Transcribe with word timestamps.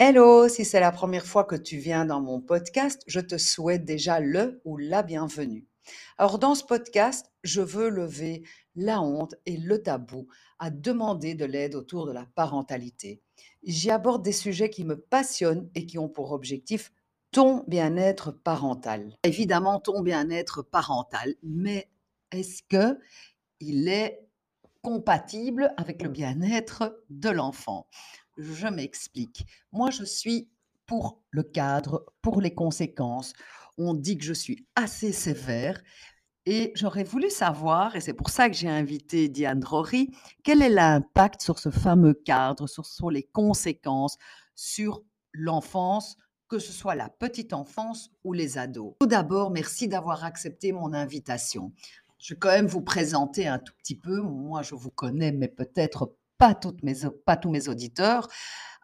Hello, 0.00 0.48
si 0.48 0.64
c'est 0.64 0.78
la 0.78 0.92
première 0.92 1.26
fois 1.26 1.42
que 1.42 1.56
tu 1.56 1.76
viens 1.76 2.04
dans 2.04 2.20
mon 2.20 2.40
podcast, 2.40 3.02
je 3.08 3.18
te 3.18 3.36
souhaite 3.36 3.84
déjà 3.84 4.20
le 4.20 4.60
ou 4.64 4.76
la 4.76 5.02
bienvenue. 5.02 5.66
Alors 6.18 6.38
dans 6.38 6.54
ce 6.54 6.62
podcast, 6.62 7.32
je 7.42 7.62
veux 7.62 7.88
lever 7.88 8.44
la 8.76 9.02
honte 9.02 9.34
et 9.44 9.56
le 9.56 9.82
tabou 9.82 10.28
à 10.60 10.70
demander 10.70 11.34
de 11.34 11.44
l'aide 11.44 11.74
autour 11.74 12.06
de 12.06 12.12
la 12.12 12.26
parentalité. 12.36 13.20
J'y 13.64 13.90
aborde 13.90 14.22
des 14.22 14.30
sujets 14.30 14.70
qui 14.70 14.84
me 14.84 14.96
passionnent 14.96 15.68
et 15.74 15.84
qui 15.84 15.98
ont 15.98 16.08
pour 16.08 16.30
objectif 16.30 16.92
ton 17.32 17.64
bien-être 17.66 18.30
parental. 18.30 19.16
Évidemment, 19.24 19.80
ton 19.80 20.00
bien-être 20.02 20.62
parental, 20.62 21.34
mais 21.42 21.90
est-ce 22.30 22.62
que 22.62 23.00
il 23.58 23.88
est 23.88 24.24
compatible 24.80 25.74
avec 25.76 26.02
le 26.02 26.08
bien-être 26.08 27.02
de 27.10 27.30
l'enfant? 27.30 27.88
Je 28.38 28.68
m'explique. 28.68 29.44
Moi, 29.72 29.90
je 29.90 30.04
suis 30.04 30.48
pour 30.86 31.20
le 31.30 31.42
cadre, 31.42 32.06
pour 32.22 32.40
les 32.40 32.54
conséquences. 32.54 33.34
On 33.76 33.94
dit 33.94 34.16
que 34.16 34.24
je 34.24 34.32
suis 34.32 34.66
assez 34.74 35.12
sévère. 35.12 35.82
Et 36.46 36.72
j'aurais 36.74 37.04
voulu 37.04 37.28
savoir, 37.28 37.94
et 37.94 38.00
c'est 38.00 38.14
pour 38.14 38.30
ça 38.30 38.48
que 38.48 38.56
j'ai 38.56 38.70
invité 38.70 39.28
Diane 39.28 39.60
Drory, 39.60 40.10
quel 40.42 40.62
est 40.62 40.70
l'impact 40.70 41.42
sur 41.42 41.58
ce 41.58 41.68
fameux 41.68 42.14
cadre, 42.14 42.66
sur, 42.66 42.86
sur 42.86 43.10
les 43.10 43.22
conséquences, 43.22 44.16
sur 44.54 45.02
l'enfance, 45.34 46.16
que 46.48 46.58
ce 46.58 46.72
soit 46.72 46.94
la 46.94 47.10
petite 47.10 47.52
enfance 47.52 48.10
ou 48.24 48.32
les 48.32 48.56
ados. 48.56 48.94
Tout 48.98 49.06
d'abord, 49.06 49.50
merci 49.50 49.88
d'avoir 49.88 50.24
accepté 50.24 50.72
mon 50.72 50.94
invitation. 50.94 51.72
Je 52.18 52.32
vais 52.32 52.38
quand 52.38 52.48
même 52.48 52.66
vous 52.66 52.80
présenter 52.80 53.46
un 53.46 53.58
tout 53.58 53.74
petit 53.76 53.96
peu. 53.96 54.22
Moi, 54.22 54.62
je 54.62 54.74
vous 54.74 54.90
connais, 54.90 55.32
mais 55.32 55.48
peut-être 55.48 56.16
pas, 56.38 56.58
mes, 56.82 56.94
pas 57.26 57.36
tous 57.36 57.50
mes 57.50 57.68
auditeurs. 57.68 58.28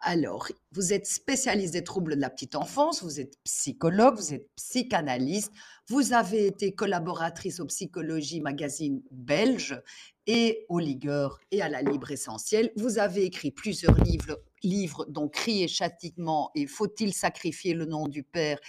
Alors, 0.01 0.49
vous 0.71 0.93
êtes 0.93 1.07
spécialiste 1.07 1.73
des 1.73 1.83
troubles 1.83 2.15
de 2.15 2.21
la 2.21 2.29
petite 2.29 2.55
enfance, 2.55 3.01
vous 3.01 3.19
êtes 3.19 3.41
psychologue, 3.43 4.17
vous 4.17 4.33
êtes 4.33 4.47
psychanalyste, 4.55 5.51
vous 5.87 6.13
avez 6.13 6.45
été 6.45 6.73
collaboratrice 6.75 7.59
au 7.59 7.65
Psychologie 7.65 8.41
Magazine 8.41 9.01
belge 9.09 9.81
et 10.27 10.65
au 10.69 10.79
Ligueur 10.79 11.39
et 11.49 11.61
à 11.61 11.69
la 11.69 11.81
Libre 11.81 12.11
Essentielle. 12.11 12.71
Vous 12.75 12.99
avez 12.99 13.23
écrit 13.23 13.51
plusieurs 13.51 13.95
livres, 14.03 14.39
livres 14.61 15.05
dont 15.09 15.29
Cri 15.29 15.63
et 15.63 15.67
châtiment 15.67 16.51
et 16.55 16.67
Faut-il 16.67 17.13
sacrifier 17.13 17.73
le 17.73 17.85
nom 17.85 18.07
du 18.07 18.21
Père 18.21 18.59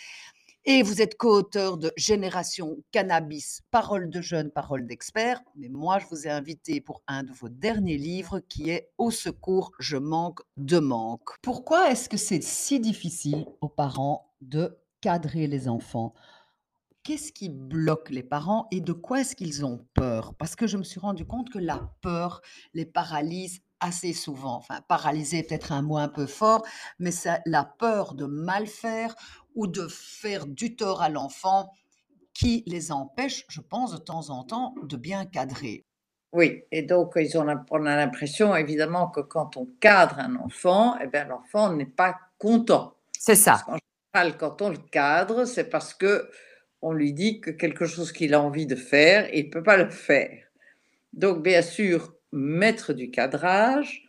et 0.69 0.83
vous 0.83 1.01
êtes 1.01 1.17
co-auteur 1.17 1.79
de 1.79 1.93
Génération 1.97 2.77
Cannabis, 2.91 3.63
Paroles 3.71 4.11
de 4.11 4.21
jeunes, 4.21 4.51
paroles 4.51 4.85
d'experts. 4.85 5.41
Mais 5.55 5.69
moi, 5.69 6.01
je 6.01 6.07
vous 6.11 6.27
ai 6.27 6.31
invité 6.31 6.81
pour 6.81 7.03
un 7.07 7.23
de 7.23 7.33
vos 7.33 7.49
derniers 7.49 7.97
livres 7.97 8.41
qui 8.41 8.71
est 8.71 8.91
Au 8.99 9.13
secours, 9.13 9.71
je 9.79 9.97
manque 9.97 10.41
de 10.57 10.81
manque. 10.81 11.31
Pourquoi 11.41 11.91
est-ce 11.91 12.09
que 12.09 12.17
c'est 12.17 12.43
si 12.43 12.81
difficile 12.81 13.47
aux 13.61 13.69
parents 13.69 14.35
de 14.41 14.77
cadrer 15.01 15.47
les 15.47 15.69
enfants? 15.69 16.15
Qu'est-ce 17.05 17.31
qui 17.31 17.49
bloque 17.49 18.11
les 18.11 18.25
parents 18.25 18.67
et 18.73 18.81
de 18.81 18.93
quoi 18.93 19.21
est-ce 19.21 19.37
qu'ils 19.37 19.65
ont 19.65 19.87
peur? 19.95 20.35
Parce 20.35 20.57
que 20.57 20.67
je 20.67 20.77
me 20.77 20.83
suis 20.83 20.99
rendu 20.99 21.25
compte 21.25 21.49
que 21.49 21.61
la 21.61 21.93
peur 22.03 22.43
les 22.75 22.85
paralyse 22.85 23.61
assez 23.81 24.13
souvent. 24.13 24.57
Enfin, 24.57 24.81
paralyser 24.89 25.43
peut-être 25.43 25.73
un 25.73 25.83
mot 25.83 25.99
un 25.99 26.09
peu 26.09 26.27
fort, 26.27 26.65
mais 26.99 27.11
c'est 27.11 27.41
la 27.47 27.65
peur 27.65 28.15
de 28.15 28.25
mal 28.25 28.67
faire 28.67 29.15
ou 29.57 29.67
de 29.67 29.89
faire 29.89 30.47
du 30.47 30.77
tort 30.77 31.03
à 31.03 31.09
l'enfant 31.09 31.73
qui 32.33 32.63
les 32.67 32.93
empêche, 32.93 33.45
je 33.49 33.61
pense, 33.61 33.93
de 33.93 33.99
temps 33.99 34.31
en 34.31 34.45
temps, 34.45 34.75
de 34.83 34.97
bien 34.97 35.25
cadrer. 35.25 35.85
Oui, 36.33 36.65
et 36.71 36.83
donc 36.83 37.15
ils 37.17 37.39
ont, 37.39 37.47
on 37.71 37.87
a 37.87 37.97
l'impression 37.97 38.55
évidemment 38.55 39.09
que 39.09 39.21
quand 39.21 39.57
on 39.57 39.67
cadre 39.81 40.19
un 40.19 40.37
enfant, 40.37 40.97
eh 41.03 41.07
bien, 41.07 41.25
l'enfant 41.25 41.73
n'est 41.73 41.87
pas 41.87 42.17
content. 42.39 42.95
C'est 43.19 43.35
ça. 43.35 43.65
quand 44.39 44.61
on 44.61 44.69
le 44.69 44.77
cadre, 44.77 45.47
c'est 45.47 45.71
parce 45.71 45.95
que 45.95 46.31
on 46.83 46.93
lui 46.93 47.15
dit 47.15 47.41
que 47.41 47.51
quelque 47.51 47.87
chose 47.87 48.13
qu'il 48.13 48.35
a 48.35 48.43
envie 48.43 48.67
de 48.67 48.77
faire, 48.77 49.33
il 49.35 49.47
ne 49.47 49.51
peut 49.51 49.63
pas 49.63 49.79
le 49.79 49.89
faire. 49.89 50.45
Donc, 51.15 51.43
bien 51.43 51.63
sûr, 51.63 52.15
mettre 52.33 52.93
du 52.93 53.11
cadrage 53.11 54.06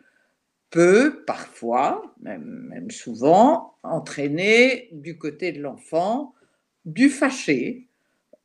peut 0.70 1.24
parfois, 1.26 2.14
même, 2.22 2.92
souvent, 2.92 3.76
entraîner 3.84 4.90
du 4.92 5.18
côté 5.18 5.52
de 5.52 5.62
l'enfant 5.62 6.34
du 6.86 7.10
fâché 7.10 7.88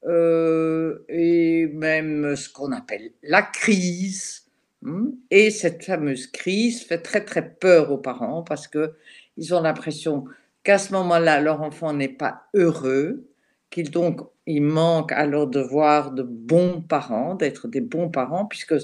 euh, 0.05 1.05
et 1.09 1.67
même 1.67 2.35
ce 2.37 2.49
qu'on 2.49 2.73
appelle 2.73 3.13
la 3.23 3.43
crise. 3.43 4.47
Hmm. 4.83 5.11
Et 5.31 5.51
cette 5.51 5.85
fameuse 5.85 6.27
crise 6.27 6.83
fait 6.83 6.99
très 6.99 7.25
très 7.25 7.55
peur 7.55 7.93
aux 7.93 7.99
parents 7.99 8.43
parce 8.43 8.67
que 8.67 8.95
ils 9.37 9.55
ont 9.55 9.61
l'impression 9.61 10.25
qu'à 10.65 10.79
ce 10.79 10.93
moment-là, 10.93 11.41
leur 11.41 11.63
enfant 11.63 11.93
n'est 11.93 12.09
pas 12.09 12.45
heureux, 12.55 13.29
qu'il 13.71 13.91
donc 13.91 14.21
il 14.47 14.63
manque 14.63 15.13
à 15.13 15.27
leur 15.27 15.47
devoir 15.47 16.13
de 16.13 16.23
bons 16.23 16.83
parents, 16.83 17.35
d'être 17.35 17.69
des 17.69 17.81
bons 17.81 18.11
parents, 18.11 18.47
puisque 18.47 18.75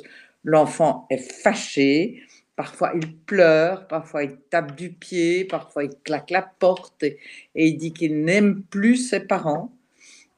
l'enfant 0.45 1.07
est 1.11 1.19
fâché, 1.19 2.23
parfois 2.59 2.91
il 3.01 3.17
pleure, 3.17 3.87
parfois 3.87 4.25
il 4.25 4.37
tape 4.51 4.75
du 4.75 4.93
pied, 4.93 5.45
parfois 5.45 5.85
il 5.85 5.91
claque 6.03 6.31
la 6.31 6.43
porte 6.43 7.05
et, 7.05 7.17
il 7.55 7.77
dit 7.77 7.93
qu'il 7.93 8.25
n'aime 8.25 8.65
plus 8.65 8.97
ses 8.97 9.21
parents. 9.21 9.73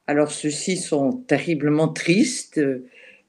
Alors 0.05 0.31
ceux-ci 0.31 0.77
sont 0.77 1.13
terriblement 1.13 1.87
tristes, 1.87 2.61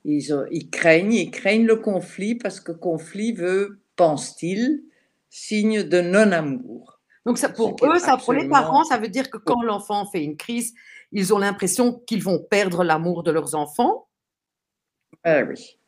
ils, 0.05 0.71
craignent, 0.71 1.15
ils 1.15 1.31
craignent 1.31 1.65
le 1.65 1.77
conflit 1.77 2.35
parce 2.35 2.61
que 2.61 2.71
conflit 2.71 3.33
veut, 3.33 3.81
pense-t-il, 3.97 4.83
signe 5.31 5.85
de 5.85 6.03
non-amour. 6.03 7.01
Donc 7.25 7.39
ça, 7.39 7.49
pour 7.49 7.75
eux, 7.83 7.99
ça, 7.99 8.19
pour 8.19 8.35
les 8.35 8.47
parents, 8.47 8.85
ça 8.85 8.99
veut 8.99 9.09
dire 9.09 9.31
que 9.31 9.39
quand 9.39 9.63
l'enfant 9.63 10.05
fait 10.05 10.23
une 10.23 10.37
crise, 10.37 10.75
ils 11.13 11.33
ont 11.33 11.39
l'impression 11.39 11.99
qu'ils 12.07 12.23
vont 12.23 12.41
perdre 12.41 12.85
l'amour 12.85 13.23
de 13.23 13.31
leurs 13.31 13.55
enfants. 13.55 14.07
Ah 15.25 15.45
oui. 15.45 15.79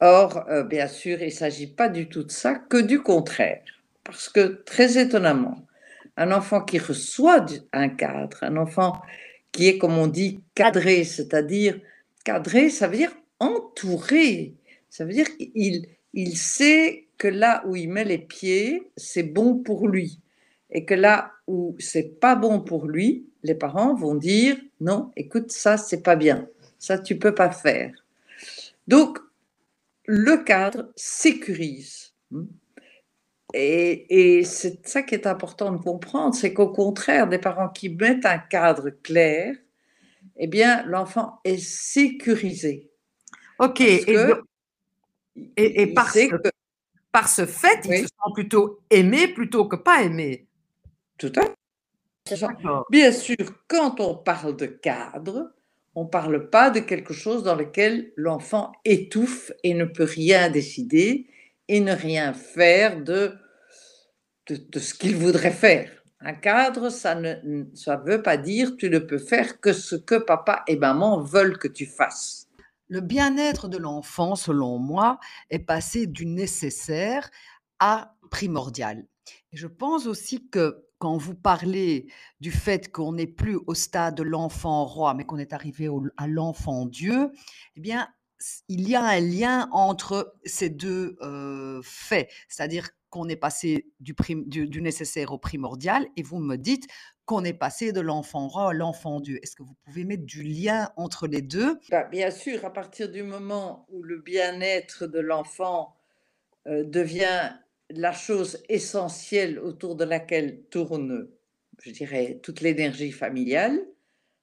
Or, 0.00 0.44
euh, 0.48 0.64
bien 0.64 0.88
sûr, 0.88 1.20
il 1.20 1.26
ne 1.26 1.30
s'agit 1.30 1.66
pas 1.66 1.88
du 1.88 2.08
tout 2.08 2.24
de 2.24 2.30
ça, 2.30 2.54
que 2.54 2.78
du 2.78 3.02
contraire. 3.02 3.62
Parce 4.04 4.28
que, 4.28 4.62
très 4.64 4.98
étonnamment, 4.98 5.66
un 6.16 6.32
enfant 6.32 6.62
qui 6.62 6.78
reçoit 6.78 7.44
un 7.72 7.88
cadre, 7.88 8.38
un 8.42 8.56
enfant 8.56 9.00
qui 9.52 9.68
est, 9.68 9.78
comme 9.78 9.98
on 9.98 10.06
dit, 10.06 10.40
cadré, 10.54 11.04
c'est-à-dire 11.04 11.78
cadré, 12.24 12.70
ça 12.70 12.88
veut 12.88 12.96
dire 12.96 13.12
entouré. 13.40 14.54
Ça 14.88 15.04
veut 15.04 15.12
dire 15.12 15.36
qu'il 15.36 15.86
il 16.12 16.36
sait 16.36 17.06
que 17.18 17.28
là 17.28 17.62
où 17.66 17.76
il 17.76 17.88
met 17.88 18.04
les 18.04 18.18
pieds, 18.18 18.90
c'est 18.96 19.22
bon 19.22 19.56
pour 19.56 19.88
lui. 19.88 20.20
Et 20.70 20.84
que 20.84 20.94
là 20.94 21.32
où 21.46 21.76
c'est 21.78 22.20
pas 22.20 22.34
bon 22.36 22.60
pour 22.60 22.86
lui, 22.86 23.26
les 23.42 23.54
parents 23.54 23.94
vont 23.94 24.14
dire 24.14 24.56
non, 24.80 25.10
écoute, 25.16 25.52
ça, 25.52 25.76
c'est 25.76 26.02
pas 26.02 26.16
bien. 26.16 26.48
Ça, 26.78 26.98
tu 26.98 27.18
peux 27.18 27.34
pas 27.34 27.50
faire. 27.50 27.92
Donc, 28.88 29.18
le 30.12 30.42
cadre 30.42 30.90
sécurise. 30.96 32.14
Et, 33.54 34.42
c'est 34.44 34.84
ça 34.86 35.02
qui 35.02 35.14
est 35.14 35.26
important 35.26 35.70
de 35.70 35.78
comprendre, 35.78 36.34
c'est 36.34 36.52
qu'au 36.52 36.70
contraire 36.72 37.28
des 37.28 37.38
parents 37.38 37.68
qui 37.68 37.90
mettent 37.90 38.26
un 38.26 38.38
cadre 38.38 38.90
clair, 38.90 39.54
eh 40.36 40.48
bien, 40.48 40.84
l'enfant 40.86 41.38
est 41.44 41.58
sécurisé. 41.58 42.90
Ok, 43.60 43.80
et, 43.80 44.02
et, 45.56 45.94
par, 45.94 46.12
ce, 46.12 46.28
par, 47.12 47.28
ce, 47.28 47.46
fait, 47.46 47.80
il 47.84 47.98
se 47.98 48.06
sent 48.06 48.32
plutôt 48.34 48.80
aimé 48.90 49.28
plutôt 49.28 49.66
que 49.66 49.76
pas 49.76 50.02
aimé. 50.02 50.48
Tout 51.18 51.32
à 51.36 51.42
fait. 51.42 52.46
Bien 52.90 53.12
sûr, 53.12 53.36
quand 53.68 54.00
on 54.00 54.16
parle 54.16 54.56
de 54.56 54.66
cadre, 54.66 55.52
on 55.94 56.04
ne 56.04 56.08
parle 56.08 56.50
pas 56.50 56.70
de 56.70 56.80
quelque 56.80 57.12
chose 57.12 57.42
dans 57.42 57.56
lequel 57.56 58.12
l'enfant 58.16 58.72
étouffe 58.84 59.52
et 59.64 59.74
ne 59.74 59.84
peut 59.84 60.04
rien 60.04 60.48
décider 60.48 61.28
et 61.68 61.80
ne 61.80 61.92
rien 61.92 62.32
faire 62.32 63.02
de, 63.02 63.34
de, 64.48 64.78
ce 64.78 64.94
qu'il 64.94 65.16
voudrait 65.16 65.50
faire. 65.50 65.90
Un 66.20 66.34
cadre, 66.34 66.90
ça 66.90 67.14
ne 67.14 67.64
ça 67.74 67.96
veut 67.96 68.22
pas 68.22 68.36
dire 68.36 68.76
tu 68.76 68.90
ne 68.90 68.98
peux 68.98 69.18
faire 69.18 69.60
que 69.60 69.72
ce 69.72 69.96
que 69.96 70.16
papa 70.16 70.62
et 70.66 70.76
maman 70.76 71.20
veulent 71.20 71.58
que 71.58 71.68
tu 71.68 71.86
fasses. 71.86 72.46
Le 72.88 73.00
bien-être 73.00 73.68
de 73.68 73.78
l'enfant, 73.78 74.34
selon 74.34 74.78
moi, 74.78 75.18
est 75.48 75.60
passé 75.60 76.06
du 76.06 76.26
nécessaire 76.26 77.30
à 77.78 78.14
primordial. 78.30 79.06
Je 79.52 79.66
pense 79.66 80.06
aussi 80.06 80.48
que 80.48 80.86
quand 80.98 81.16
vous 81.16 81.34
parlez 81.34 82.06
du 82.40 82.52
fait 82.52 82.92
qu'on 82.92 83.14
n'est 83.14 83.26
plus 83.26 83.58
au 83.66 83.74
stade 83.74 84.14
de 84.16 84.22
l'enfant 84.22 84.84
roi, 84.84 85.14
mais 85.14 85.24
qu'on 85.24 85.38
est 85.38 85.52
arrivé 85.52 85.88
à 86.16 86.28
l'enfant 86.28 86.84
Dieu, 86.84 87.32
eh 87.76 87.80
bien, 87.80 88.08
il 88.68 88.88
y 88.88 88.94
a 88.94 89.04
un 89.04 89.20
lien 89.20 89.68
entre 89.72 90.34
ces 90.44 90.68
deux 90.68 91.16
faits, 91.82 92.30
c'est-à-dire 92.48 92.90
qu'on 93.08 93.28
est 93.28 93.36
passé 93.36 93.90
du, 93.98 94.14
nécessaire 94.80 95.32
au 95.32 95.38
primordial, 95.38 96.06
et 96.16 96.22
vous 96.22 96.38
me 96.38 96.56
dites 96.56 96.86
qu'on 97.24 97.44
est 97.44 97.54
passé 97.54 97.92
de 97.92 98.00
l'enfant 98.00 98.46
roi 98.48 98.70
à 98.70 98.72
l'enfant 98.72 99.20
Dieu. 99.20 99.38
Est-ce 99.42 99.56
que 99.56 99.62
vous 99.62 99.76
pouvez 99.84 100.04
mettre 100.04 100.24
du 100.24 100.42
lien 100.42 100.90
entre 100.96 101.26
les 101.26 101.42
deux? 101.42 101.78
Bah, 101.90 102.04
Bien 102.04 102.30
sûr, 102.30 102.64
à 102.64 102.72
partir 102.72 103.10
du 103.10 103.22
moment 103.22 103.86
où 103.90 104.02
le 104.02 104.18
bien-être 104.18 105.06
de 105.06 105.18
l'enfant 105.18 105.96
devient 106.66 107.52
la 107.90 108.12
chose 108.12 108.62
essentielle 108.68 109.58
autour 109.58 109.96
de 109.96 110.04
laquelle 110.04 110.62
tourne, 110.70 111.28
je 111.82 111.90
dirais, 111.90 112.40
toute 112.42 112.60
l'énergie 112.60 113.12
familiale. 113.12 113.80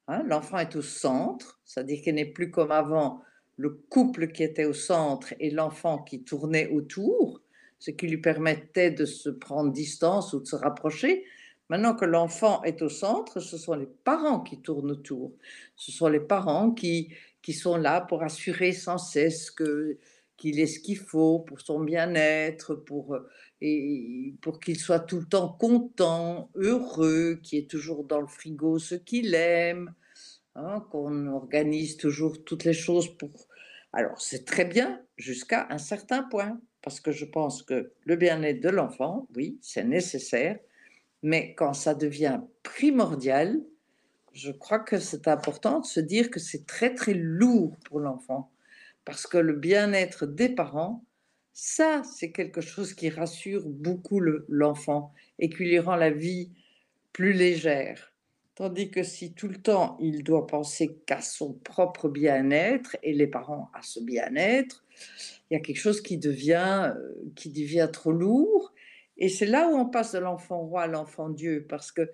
Hein. 0.07 0.23
L'enfant 0.27 0.59
est 0.59 0.75
au 0.75 0.81
centre, 0.81 1.59
c'est-à-dire 1.65 2.01
qu'il 2.01 2.15
n'est 2.15 2.25
plus 2.25 2.51
comme 2.51 2.71
avant 2.71 3.21
le 3.57 3.69
couple 3.89 4.31
qui 4.31 4.43
était 4.43 4.65
au 4.65 4.73
centre 4.73 5.33
et 5.39 5.49
l'enfant 5.49 5.99
qui 5.99 6.23
tournait 6.23 6.67
autour, 6.67 7.41
ce 7.79 7.91
qui 7.91 8.07
lui 8.07 8.17
permettait 8.17 8.91
de 8.91 9.05
se 9.05 9.29
prendre 9.29 9.71
distance 9.71 10.33
ou 10.33 10.39
de 10.39 10.45
se 10.45 10.55
rapprocher. 10.55 11.25
Maintenant 11.69 11.95
que 11.95 12.05
l'enfant 12.05 12.63
est 12.63 12.81
au 12.81 12.89
centre, 12.89 13.39
ce 13.39 13.57
sont 13.57 13.73
les 13.73 13.89
parents 14.03 14.39
qui 14.39 14.61
tournent 14.61 14.91
autour. 14.91 15.33
Ce 15.75 15.91
sont 15.91 16.07
les 16.07 16.19
parents 16.19 16.71
qui, 16.71 17.13
qui 17.41 17.53
sont 17.53 17.75
là 17.75 18.01
pour 18.01 18.23
assurer 18.23 18.71
sans 18.71 18.97
cesse 18.97 19.51
que 19.51 19.97
qu'il 20.37 20.59
ait 20.59 20.67
ce 20.67 20.79
qu'il 20.79 20.97
faut 20.97 21.39
pour 21.39 21.59
son 21.59 21.79
bien-être, 21.79 22.75
pour, 22.75 23.15
euh, 23.15 23.27
et 23.59 24.35
pour 24.41 24.59
qu'il 24.59 24.79
soit 24.79 24.99
tout 24.99 25.19
le 25.19 25.25
temps 25.25 25.49
content, 25.49 26.49
heureux, 26.55 27.39
qu'il 27.43 27.59
ait 27.59 27.67
toujours 27.67 28.03
dans 28.03 28.21
le 28.21 28.27
frigo 28.27 28.79
ce 28.79 28.95
qu'il 28.95 29.33
aime, 29.33 29.93
hein, 30.55 30.85
qu'on 30.91 31.27
organise 31.27 31.97
toujours 31.97 32.43
toutes 32.43 32.63
les 32.63 32.73
choses 32.73 33.15
pour... 33.17 33.47
Alors 33.93 34.21
c'est 34.21 34.45
très 34.45 34.65
bien 34.65 35.01
jusqu'à 35.17 35.67
un 35.71 35.79
certain 35.79 36.23
point, 36.23 36.59
parce 36.83 36.99
que 36.99 37.11
je 37.11 37.25
pense 37.25 37.63
que 37.63 37.91
le 38.05 38.15
bien-être 38.15 38.61
de 38.61 38.69
l'enfant, 38.69 39.27
oui, 39.35 39.57
c'est 39.61 39.83
nécessaire, 39.83 40.59
mais 41.23 41.55
quand 41.55 41.73
ça 41.73 41.95
devient 41.95 42.41
primordial, 42.61 43.59
je 44.33 44.51
crois 44.51 44.79
que 44.79 44.99
c'est 44.99 45.27
important 45.27 45.79
de 45.79 45.85
se 45.85 45.99
dire 45.99 46.29
que 46.29 46.39
c'est 46.39 46.67
très 46.67 46.93
très 46.93 47.15
lourd 47.15 47.75
pour 47.85 47.99
l'enfant 47.99 48.51
parce 49.07 49.25
que 49.25 49.37
le 49.37 49.53
bien-être 49.53 50.25
des 50.25 50.49
parents, 50.49 51.05
ça, 51.53 52.01
c'est 52.03 52.33
quelque 52.33 52.59
chose 52.59 52.93
qui 52.93 53.07
rassure 53.09 53.63
beaucoup 53.65 54.19
l'enfant 54.49 55.13
et 55.39 55.49
qui 55.49 55.63
lui 55.63 55.79
rend 55.79 55.95
la 55.95 56.09
vie 56.09 56.51
plus 57.13 57.31
légère. 57.31 58.11
Tandis 58.55 58.91
que 58.91 59.03
si 59.03 59.31
tout 59.31 59.47
le 59.47 59.61
temps 59.61 59.97
il 60.01 60.25
doit 60.25 60.45
penser 60.45 60.99
qu'à 61.05 61.21
son 61.21 61.53
propre 61.53 62.09
bien-être 62.09 62.97
et 63.01 63.13
les 63.13 63.27
parents 63.27 63.71
à 63.73 63.81
ce 63.81 64.01
bien-être, 64.01 64.83
il 65.49 65.53
y 65.53 65.55
a 65.55 65.61
quelque 65.61 65.79
chose 65.79 66.01
qui 66.01 66.17
devient, 66.17 66.91
euh, 66.93 67.13
qui 67.37 67.49
devient 67.49 67.87
trop 67.93 68.11
lourd. 68.11 68.73
Et 69.17 69.29
c'est 69.29 69.45
là 69.45 69.69
où 69.69 69.77
on 69.77 69.85
passe 69.85 70.11
de 70.11 70.19
l'enfant 70.19 70.59
roi 70.65 70.81
à 70.81 70.87
l'enfant 70.87 71.29
Dieu, 71.29 71.65
parce 71.69 71.93
que 71.93 72.11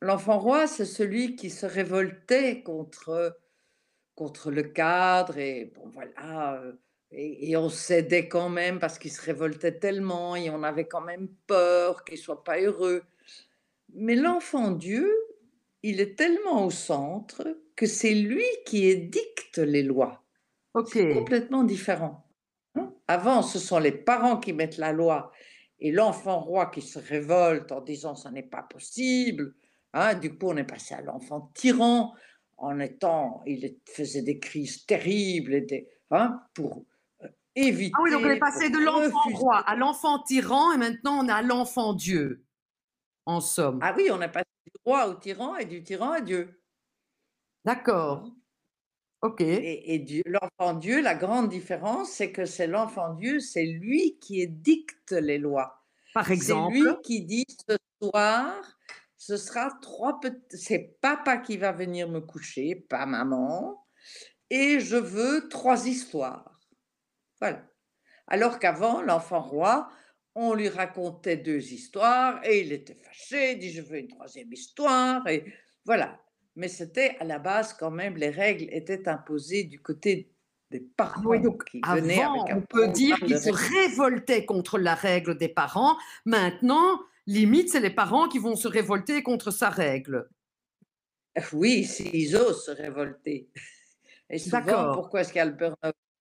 l'enfant 0.00 0.38
roi, 0.38 0.68
c'est 0.68 0.84
celui 0.84 1.34
qui 1.34 1.50
se 1.50 1.66
révoltait 1.66 2.62
contre 2.62 3.36
contre 4.16 4.50
le 4.50 4.64
cadre 4.64 5.38
et 5.38 5.72
bon 5.76 5.88
voilà 5.94 6.60
et, 7.12 7.56
on 7.56 7.68
cédait 7.68 8.28
quand 8.28 8.48
même 8.48 8.78
parce 8.78 8.98
qu'il 8.98 9.12
se 9.12 9.22
révoltait 9.22 9.78
tellement 9.78 10.36
et 10.36 10.50
on 10.50 10.62
avait 10.62 10.86
quand 10.86 11.00
même 11.00 11.28
peur 11.46 12.04
qu'il 12.04 12.18
soit 12.18 12.42
pas 12.42 12.60
heureux. 12.60 13.02
Mais 13.94 14.16
l'enfant 14.16 14.70
Dieu, 14.72 15.10
il 15.82 16.00
est 16.00 16.16
tellement 16.16 16.66
au 16.66 16.70
centre 16.70 17.46
que 17.76 17.86
c'est 17.86 18.14
lui 18.14 18.44
qui 18.64 18.86
édicte 18.86 19.58
les 19.58 19.82
lois. 19.82 20.22
C'est 20.86 21.14
complètement 21.14 21.62
différent. 21.62 22.26
Hein. 22.74 22.92
Avant, 23.08 23.42
ce 23.42 23.58
sont 23.58 23.78
les 23.78 23.92
parents 23.92 24.38
qui 24.38 24.52
mettent 24.52 24.76
la 24.76 24.92
loi 24.92 25.32
et 25.78 25.92
l'enfant 25.92 26.40
roi 26.40 26.66
qui 26.66 26.82
se 26.82 26.98
révolte 26.98 27.72
en 27.72 27.80
disant 27.80 28.14
ça 28.14 28.30
n'est 28.30 28.42
pas 28.42 28.62
possible. 28.62 29.54
Hein. 29.94 30.14
Du 30.14 30.36
coup, 30.36 30.48
on 30.48 30.56
est 30.56 30.64
passé 30.64 30.94
à 30.94 31.00
l'enfant 31.00 31.50
tyran 31.54 32.12
en 32.58 32.80
étant, 32.80 33.42
il 33.46 33.76
faisait 33.86 34.22
des 34.22 34.38
crises 34.38 34.86
terribles 34.86 35.54
et 35.54 35.88
hein, 36.10 36.40
pour 36.54 36.84
éviter. 37.54 37.92
Euh, 37.92 37.98
ah 37.98 38.02
oui, 38.02 38.10
donc 38.10 38.22
on 38.24 38.30
est 38.30 38.38
passé 38.38 38.70
de 38.70 38.78
l'enfant 38.78 39.28
roi 39.34 39.58
à 39.58 39.76
l'enfant 39.76 40.22
tyran 40.22 40.72
et 40.72 40.78
maintenant 40.78 41.24
on 41.24 41.28
a 41.28 41.42
l'enfant 41.42 41.92
Dieu, 41.94 42.44
en 43.26 43.40
somme. 43.40 43.78
Ah 43.82 43.94
oui, 43.96 44.08
on 44.10 44.20
est 44.22 44.30
passé 44.30 44.46
du 44.66 44.72
roi 44.84 45.08
au 45.08 45.14
tyran 45.14 45.56
et 45.56 45.64
du 45.64 45.82
tyran 45.82 46.12
à 46.12 46.20
Dieu. 46.20 46.62
D'accord. 47.64 48.30
Ok. 49.22 49.40
Et, 49.40 49.94
et 49.94 50.22
l'enfant 50.26 50.74
Dieu, 50.74 51.02
la 51.02 51.14
grande 51.14 51.48
différence, 51.48 52.10
c'est 52.10 52.30
que 52.32 52.44
c'est 52.44 52.66
l'enfant 52.66 53.14
Dieu, 53.14 53.40
c'est 53.40 53.64
lui 53.64 54.18
qui 54.20 54.40
édicte 54.40 55.12
les 55.12 55.38
lois. 55.38 55.82
Par 56.14 56.30
exemple. 56.30 56.76
C'est 56.76 56.82
lui 56.82 56.94
qui 57.02 57.22
dit 57.22 57.44
ce 57.68 57.76
soir, 58.00 58.75
ce 59.26 59.36
sera 59.36 59.76
trois 59.82 60.20
petits. 60.20 60.56
C'est 60.56 60.98
papa 61.00 61.38
qui 61.38 61.56
va 61.56 61.72
venir 61.72 62.08
me 62.08 62.20
coucher, 62.20 62.86
pas 62.88 63.06
maman. 63.06 63.84
Et 64.50 64.78
je 64.78 64.96
veux 64.96 65.48
trois 65.48 65.88
histoires. 65.88 66.60
Voilà. 67.40 67.66
Alors 68.28 68.60
qu'avant, 68.60 69.02
l'enfant 69.02 69.42
roi, 69.42 69.88
on 70.36 70.54
lui 70.54 70.68
racontait 70.68 71.36
deux 71.36 71.72
histoires 71.72 72.40
et 72.44 72.60
il 72.60 72.72
était 72.72 72.94
fâché, 72.94 73.52
il 73.52 73.58
dit 73.58 73.72
je 73.72 73.82
veux 73.82 73.98
une 73.98 74.08
troisième 74.08 74.52
histoire. 74.52 75.26
Et 75.26 75.44
voilà. 75.84 76.20
Mais 76.54 76.68
c'était 76.68 77.16
à 77.18 77.24
la 77.24 77.40
base 77.40 77.72
quand 77.72 77.90
même, 77.90 78.16
les 78.16 78.30
règles 78.30 78.68
étaient 78.70 79.08
imposées 79.08 79.64
du 79.64 79.82
côté 79.82 80.32
des 80.70 80.80
parents 80.80 81.22
oui, 81.24 81.40
donc 81.40 81.64
qui 81.64 81.80
venaient 81.80 82.22
avec 82.22 82.50
un 82.50 82.58
On 82.58 82.62
peut 82.62 82.88
dire 82.88 83.16
qu'ils 83.16 83.40
se 83.40 83.50
révoltaient 83.50 84.44
contre 84.44 84.78
la 84.78 84.94
règle 84.94 85.36
des 85.36 85.48
parents. 85.48 85.96
Maintenant, 86.24 87.00
limite, 87.26 87.70
c'est 87.70 87.80
les 87.80 87.90
parents 87.90 88.28
qui 88.28 88.38
vont 88.38 88.56
se 88.56 88.68
révolter 88.68 89.22
contre 89.22 89.50
sa 89.50 89.68
règle. 89.68 90.28
Oui, 91.52 91.84
s'ils 91.84 92.36
osent 92.36 92.64
se 92.64 92.70
révolter. 92.70 93.48
Et 94.30 94.38
souvent, 94.38 94.94
pourquoi 94.94 95.20
est-ce 95.20 95.32
qu'il 95.32 95.38
y 95.38 95.42
a 95.42 95.44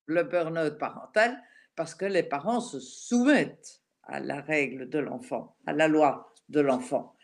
le 0.07 0.24
burn-out, 0.24 0.78
parental? 0.78 1.42
Parce 1.75 1.96
que 1.96 2.06
les 2.06 2.24
parents 2.24 2.62
se 2.62 2.80
soumettent 2.80 3.81
à 4.04 4.19
la 4.19 4.42
règle 4.42 4.90
de 4.90 5.00
l'enfant, 5.00 5.56
à 5.66 5.74
la 5.74 5.88
loi 5.88 6.34
de 6.50 6.60
l'enfant. 6.60 7.16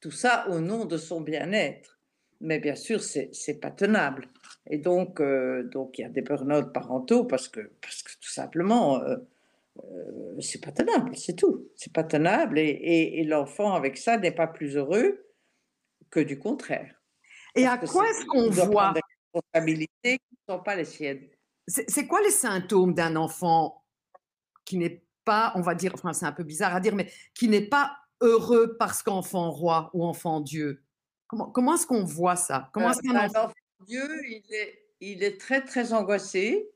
Tout 0.00 0.10
ça 0.10 0.48
au 0.48 0.60
nom 0.60 0.84
de 0.84 0.96
son 0.96 1.20
bien-être. 1.20 1.98
Mais 2.40 2.58
bien 2.58 2.74
sûr, 2.74 3.02
c'est 3.02 3.30
n'est 3.46 3.54
pas 3.54 3.70
tenable. 3.70 4.28
Et 4.66 4.78
donc, 4.78 5.20
euh, 5.20 5.62
donc, 5.64 5.98
il 5.98 6.02
y 6.02 6.04
a 6.04 6.08
des 6.08 6.22
burn-out 6.22 6.72
parentaux 6.72 7.24
parce 7.24 7.48
que, 7.48 7.72
parce 7.80 8.02
que 8.02 8.12
tout 8.20 8.30
simplement, 8.30 9.00
euh, 9.02 9.16
euh, 9.78 10.40
c'est 10.40 10.60
pas 10.60 10.72
tenable, 10.72 11.16
c'est 11.16 11.36
tout. 11.36 11.70
C'est 11.76 11.92
pas 11.92 12.04
tenable 12.04 12.58
et, 12.58 13.24
l'enfant 13.24 13.74
avec 13.74 13.96
ça 13.96 14.18
n'est 14.18 14.32
pas 14.32 14.46
plus 14.46 14.76
heureux 14.76 15.26
que 16.10 16.20
du 16.20 16.38
contraire. 16.38 16.94
Et 17.54 17.66
à 17.66 17.78
quoi 17.78 18.08
est-ce 18.08 18.24
qu'on 18.26 18.50
voit 18.50 18.92
des 18.92 19.00
responsabilités 19.32 20.18
qui 20.18 20.36
ne 20.48 20.54
sont 20.54 20.62
pas 20.62 20.76
les 20.76 20.84
siennes. 20.84 21.26
C'est 21.66 22.06
quoi 22.06 22.20
les 22.22 22.30
symptômes 22.30 22.92
d'un 22.92 23.16
enfant 23.16 23.84
qui 24.64 24.76
n'est 24.76 25.04
pas, 25.24 25.52
on 25.54 25.60
va 25.60 25.74
dire, 25.74 25.92
enfin 25.94 26.12
c'est 26.12 26.26
un 26.26 26.32
peu 26.32 26.42
bizarre 26.42 26.74
à 26.74 26.80
dire, 26.80 26.94
mais 26.94 27.10
qui 27.34 27.48
n'est 27.48 27.68
pas 27.68 27.96
heureux 28.20 28.76
parce 28.78 29.02
qu'enfant 29.02 29.50
roi 29.50 29.90
ou 29.94 30.04
enfant 30.04 30.40
Dieu? 30.40 30.82
Comment, 31.28 31.50
comment 31.50 31.74
est-ce 31.74 31.86
qu'on 31.86 32.04
voit 32.04 32.36
ça? 32.36 32.68
Comment 32.72 32.90
est-ce 32.90 33.00
qu'un 33.00 33.26
enfant 33.26 33.52
Dieu, 33.86 34.04
il 34.28 34.42
est, 34.54 34.86
il 35.00 35.22
est 35.22 35.40
très 35.40 35.64
très 35.64 35.92
angoissé, 35.92 36.70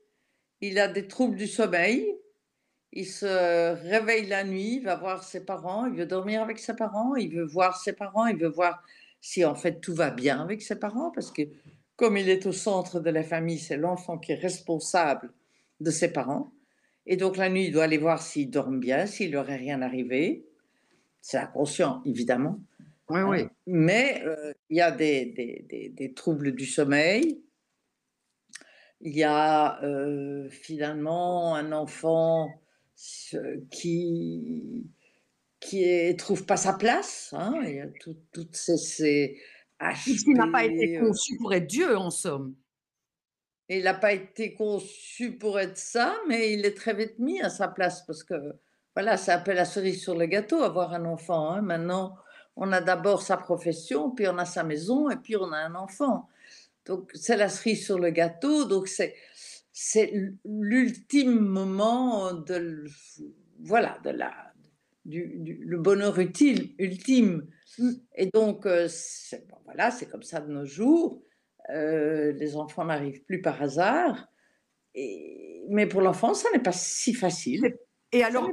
il 0.61 0.79
a 0.79 0.87
des 0.87 1.07
troubles 1.07 1.35
du 1.35 1.47
sommeil, 1.47 2.17
il 2.97 3.05
se 3.05 3.75
réveille 3.87 4.25
la 4.25 4.43
nuit, 4.43 4.77
il 4.77 4.83
va 4.83 4.95
voir 4.95 5.23
ses 5.23 5.45
parents, 5.45 5.85
il 5.85 5.93
veut 5.93 6.07
dormir 6.07 6.41
avec 6.41 6.57
ses 6.57 6.75
parents, 6.75 7.15
il 7.15 7.31
veut 7.31 7.45
voir 7.45 7.79
ses 7.79 7.93
parents, 7.93 8.25
il 8.25 8.37
veut 8.37 8.47
voir 8.47 8.83
si 9.21 9.45
en 9.45 9.53
fait 9.53 9.79
tout 9.81 9.93
va 9.93 10.09
bien 10.09 10.41
avec 10.41 10.63
ses 10.63 10.79
parents, 10.79 11.11
parce 11.11 11.31
que 11.31 11.43
comme 11.95 12.17
il 12.17 12.27
est 12.27 12.47
au 12.47 12.51
centre 12.51 12.99
de 12.99 13.11
la 13.11 13.21
famille, 13.21 13.59
c'est 13.59 13.77
l'enfant 13.77 14.17
qui 14.17 14.31
est 14.31 14.41
responsable 14.41 15.31
de 15.79 15.91
ses 15.91 16.11
parents. 16.11 16.51
Et 17.05 17.17
donc 17.17 17.37
la 17.37 17.49
nuit, 17.49 17.65
il 17.65 17.71
doit 17.71 17.83
aller 17.83 17.99
voir 17.99 18.19
s'il 18.19 18.49
dorment 18.49 18.79
bien, 18.79 19.05
s'il 19.05 19.31
leur 19.31 19.47
est 19.51 19.57
rien 19.57 19.83
arrivé. 19.83 20.47
C'est 21.21 21.37
inconscient, 21.37 22.01
évidemment. 22.03 22.59
Oui, 23.09 23.21
oui. 23.21 23.41
Euh, 23.41 23.47
mais 23.67 24.23
euh, 24.25 24.53
il 24.71 24.77
y 24.77 24.81
a 24.81 24.91
des, 24.91 25.25
des, 25.69 25.89
des, 25.89 26.13
troubles 26.15 26.53
du 26.53 26.65
sommeil. 26.65 27.43
Il 29.01 29.15
y 29.15 29.23
a 29.23 29.83
euh, 29.83 30.49
finalement 30.49 31.53
un 31.55 31.71
enfant 31.71 32.49
qui 33.71 34.85
qui 35.59 35.83
est, 35.83 36.19
trouve 36.19 36.45
pas 36.45 36.57
sa 36.57 36.73
place. 36.73 37.33
Hein, 37.33 37.53
il 37.63 37.75
y 37.75 37.79
a 37.79 37.87
toutes 38.31 38.55
ces, 38.55 38.77
ces 38.77 39.37
qui 40.05 40.33
n'a 40.33 40.47
pas 40.51 40.65
été 40.65 40.99
conçu 40.99 41.37
pour 41.37 41.53
être 41.53 41.67
Dieu, 41.67 41.97
en 41.97 42.09
somme. 42.09 42.55
Il 43.69 43.83
n'a 43.83 43.93
pas 43.93 44.13
été 44.13 44.53
conçu 44.53 45.37
pour 45.37 45.59
être 45.59 45.77
ça, 45.77 46.15
mais 46.27 46.53
il 46.53 46.65
est 46.65 46.75
très 46.75 46.93
vite 46.93 47.19
mis 47.19 47.41
à 47.41 47.49
sa 47.49 47.67
place 47.67 48.05
parce 48.05 48.23
que 48.23 48.55
voilà, 48.95 49.17
ça 49.17 49.35
appelle 49.35 49.57
la 49.57 49.65
cerise 49.65 50.01
sur 50.01 50.15
le 50.15 50.25
gâteau, 50.25 50.63
avoir 50.63 50.93
un 50.93 51.05
enfant. 51.05 51.51
Hein. 51.51 51.61
Maintenant, 51.61 52.15
on 52.55 52.71
a 52.71 52.81
d'abord 52.81 53.21
sa 53.21 53.37
profession, 53.37 54.09
puis 54.09 54.27
on 54.27 54.37
a 54.37 54.45
sa 54.45 54.63
maison, 54.63 55.09
et 55.09 55.17
puis 55.17 55.35
on 55.35 55.51
a 55.51 55.57
un 55.57 55.75
enfant. 55.75 56.27
Donc, 56.85 57.11
c'est 57.13 57.37
la 57.37 57.49
cerise 57.49 57.85
sur 57.85 57.99
le 57.99 58.09
gâteau. 58.09 58.65
Donc, 58.65 58.87
c'est 58.87 59.13
c'est 59.79 60.11
l'ultime 60.43 61.39
moment 61.39 62.33
de 62.33 62.85
voilà 63.59 63.99
de 64.03 64.09
la 64.09 64.33
du, 65.05 65.59
le 65.61 65.77
bonheur 65.77 66.17
utile 66.17 66.73
ultime. 66.79 67.47
Et 68.15 68.31
donc 68.33 68.65
euh, 68.65 68.89
voilà 69.65 69.91
c'est 69.91 70.07
comme 70.07 70.23
ça 70.23 70.41
de 70.41 70.51
nos 70.51 70.65
jours. 70.65 71.21
Euh, 71.69 72.31
les 72.31 72.55
enfants 72.55 72.85
n'arrivent 72.85 73.23
plus 73.25 73.39
par 73.39 73.61
hasard. 73.61 74.27
Et, 74.95 75.63
mais 75.69 75.85
pour 75.85 76.01
l'enfant 76.01 76.33
ça 76.33 76.49
n'est 76.53 76.63
pas 76.63 76.71
si 76.71 77.13
facile. 77.13 77.77
Et 78.11 78.23
alors 78.23 78.49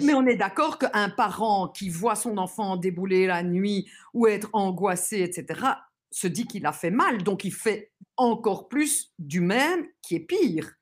Mais 0.00 0.14
on 0.14 0.26
est 0.26 0.36
d'accord 0.36 0.78
qu'un 0.78 1.10
parent 1.10 1.70
qui 1.70 1.88
voit 1.88 2.14
son 2.14 2.38
enfant 2.38 2.76
débouler 2.76 3.26
la 3.26 3.42
nuit 3.42 3.90
ou 4.14 4.28
être 4.28 4.50
angoissé, 4.52 5.22
etc., 5.22 5.60
se 6.10 6.26
dit 6.26 6.46
qu'il 6.46 6.66
a 6.66 6.72
fait 6.72 6.90
mal, 6.90 7.22
donc 7.22 7.44
il 7.44 7.52
fait 7.52 7.92
encore 8.16 8.68
plus 8.68 9.12
du 9.18 9.40
même 9.40 9.86
qui 10.02 10.16
est 10.16 10.20
pire. 10.20 10.78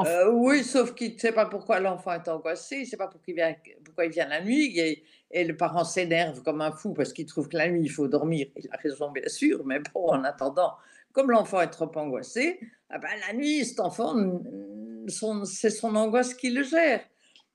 Euh, 0.00 0.32
oui, 0.32 0.64
sauf 0.64 0.94
qu'il 0.94 1.14
ne 1.14 1.18
sait 1.18 1.32
pas 1.32 1.46
pourquoi 1.46 1.78
l'enfant 1.78 2.12
est 2.12 2.26
angoissé, 2.26 2.76
il 2.76 2.80
ne 2.80 2.86
sait 2.86 2.96
pas 2.96 3.06
pourquoi 3.06 3.32
il, 4.06 4.10
vient, 4.10 4.26
la 4.26 4.42
nuit, 4.42 4.76
et, 5.30 5.44
le 5.44 5.56
parent 5.56 5.84
s'énerve 5.84 6.42
comme 6.42 6.60
un 6.62 6.72
fou 6.72 6.94
parce 6.94 7.12
qu'il 7.12 7.26
trouve 7.26 7.48
que 7.48 7.56
la 7.56 7.68
nuit 7.68 7.82
il 7.84 7.90
faut 7.90 8.08
dormir. 8.08 8.48
Il 8.56 8.68
a 8.72 8.76
raison, 8.76 9.12
bien 9.12 9.28
sûr, 9.28 9.64
mais 9.64 9.78
bon, 9.78 10.08
en 10.08 10.24
attendant, 10.24 10.74
comme 11.12 11.30
l'enfant 11.30 11.60
est 11.60 11.70
trop 11.70 11.90
angoissé, 11.94 12.58
ah 12.90 12.98
ben, 12.98 13.10
la 13.28 13.34
nuit, 13.34 13.64
cet 13.64 13.78
enfant, 13.78 14.16
c'est 15.44 15.70
son 15.70 15.94
angoisse 15.94 16.34
qui 16.34 16.50
le 16.50 16.64
gère. 16.64 17.04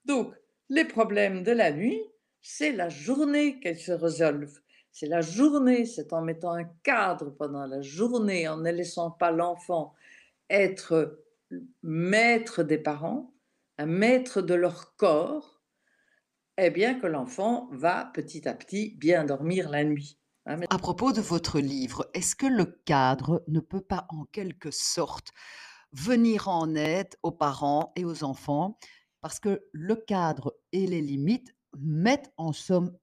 Donc, 0.06 0.34
les 0.70 0.86
problèmes 0.86 1.44
de 1.44 1.52
la 1.52 1.72
nuit, 1.72 2.02
c'est 2.42 2.72
la 2.72 2.88
journée 2.88 3.60
qu'elles 3.60 3.80
se 3.80 3.92
résolvent. 3.92 4.60
C'est 5.00 5.08
la 5.08 5.22
journée, 5.22 5.86
c'est 5.86 6.12
en 6.12 6.22
mettant 6.22 6.52
un 6.52 6.66
cadre 6.84 7.30
pendant 7.30 7.66
la 7.66 7.82
journée, 7.82 8.50
en 8.50 8.58
ne 8.58 8.70
laissant 8.70 9.12
pas 9.12 9.32
l'enfant 9.32 9.94
être 10.50 11.24
maître 11.84 12.64
des 12.64 12.78
parents, 12.78 13.34
un 13.78 13.86
maître 13.86 14.42
de 14.42 14.54
leur 14.54 14.98
corps, 14.98 15.62
eh 16.58 16.70
bien 16.70 17.00
que 17.00 17.08
l'enfant 17.08 17.70
va 17.72 18.12
petit 18.14 18.46
à 18.46 18.54
petit 18.54 18.98
bien 18.98 19.24
dormir 19.24 19.70
la 19.70 19.86
nuit. 19.86 20.20
Hein, 20.46 20.60
à 20.70 20.78
propos 20.78 21.14
de 21.14 21.22
votre 21.22 21.62
livre, 21.62 22.10
est-ce 22.14 22.36
que 22.36 22.48
le 22.48 22.66
cadre 22.66 23.42
ne 23.48 23.62
peut 23.62 23.80
pas 23.80 24.06
en 24.10 24.26
quelque 24.26 24.70
sorte 24.70 25.32
venir 25.94 26.50
en 26.50 26.76
aide 26.76 27.16
aux 27.24 27.32
parents 27.32 27.94
et 27.96 28.04
aux 28.04 28.26
enfants? 28.26 28.78
Parce 29.22 29.40
que 29.40 29.64
le 29.72 29.96
cadre 29.96 30.58
et 30.74 30.88
les 30.88 31.00
limites 31.00 31.56
mettent 31.78 32.34
en 32.36 32.52
somme 32.52 32.98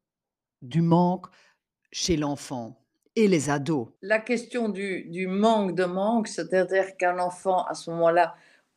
du 0.61 0.83
manque 0.83 1.29
chez 1.93 2.17
l'enfant 2.17 2.77
et 3.17 3.29
les 3.29 3.51
ados. 3.51 3.89
La 4.03 4.19
question 4.19 4.69
du, 4.69 5.27
manque 5.29 5.75
de 5.75 5.85
manque, 5.85 6.29
c'est-à-dire 6.29 6.97
qu'un 6.97 7.19
enfant, 7.19 7.65
à 7.65 7.75
ce 7.75 7.91
moment-là, 7.91 8.35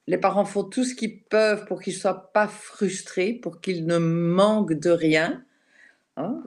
les 0.08 0.18
parents 0.18 0.46
font 0.46 0.64
tout 0.64 0.84
ce 0.84 0.96
qu'ils 0.96 1.22
peuvent 1.24 1.66
pour 1.66 1.82
qu'il 1.82 1.94
ne 1.94 2.00
soit 2.00 2.32
pas 2.34 2.48
frustré, 2.48 3.34
pour 3.34 3.62
qu'il 3.62 3.86
ne 3.86 3.98
manque 3.98 4.74
de 4.74 4.90
rien. 4.90 5.44
Hein, 6.18 6.42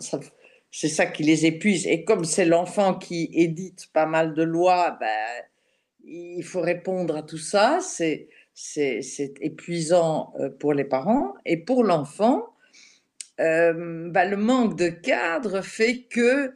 c'est 0.71 0.88
ça 0.88 1.07
qui 1.07 1.23
les 1.23 1.47
épuise. 1.47 1.87
Et 1.87 2.04
comme 2.04 2.25
c'est 2.25 2.47
l'enfant 2.47 2.95
qui 2.95 3.31
édite 3.33 3.88
pas 3.92 4.07
mal 4.07 4.35
de 4.35 4.42
lois, 4.42 4.97
ben, 4.99 5.28
il 6.04 6.42
faut 6.42 6.61
répondre 6.61 7.16
à 7.16 7.23
tout 7.23 7.38
ça. 7.38 7.78
C'est 7.81 8.28
épuisant 9.40 10.33
euh, 10.40 10.49
pour 10.49 10.73
les 10.73 10.85
parents. 10.85 11.35
Et 11.45 11.59
pour 11.59 11.85
l'enfant, 11.85 12.52
euh, 13.42 14.08
bah, 14.11 14.25
le 14.25 14.37
manque 14.37 14.76
de 14.76 14.88
cadre 14.88 15.62
fait 15.62 16.02
que 16.02 16.52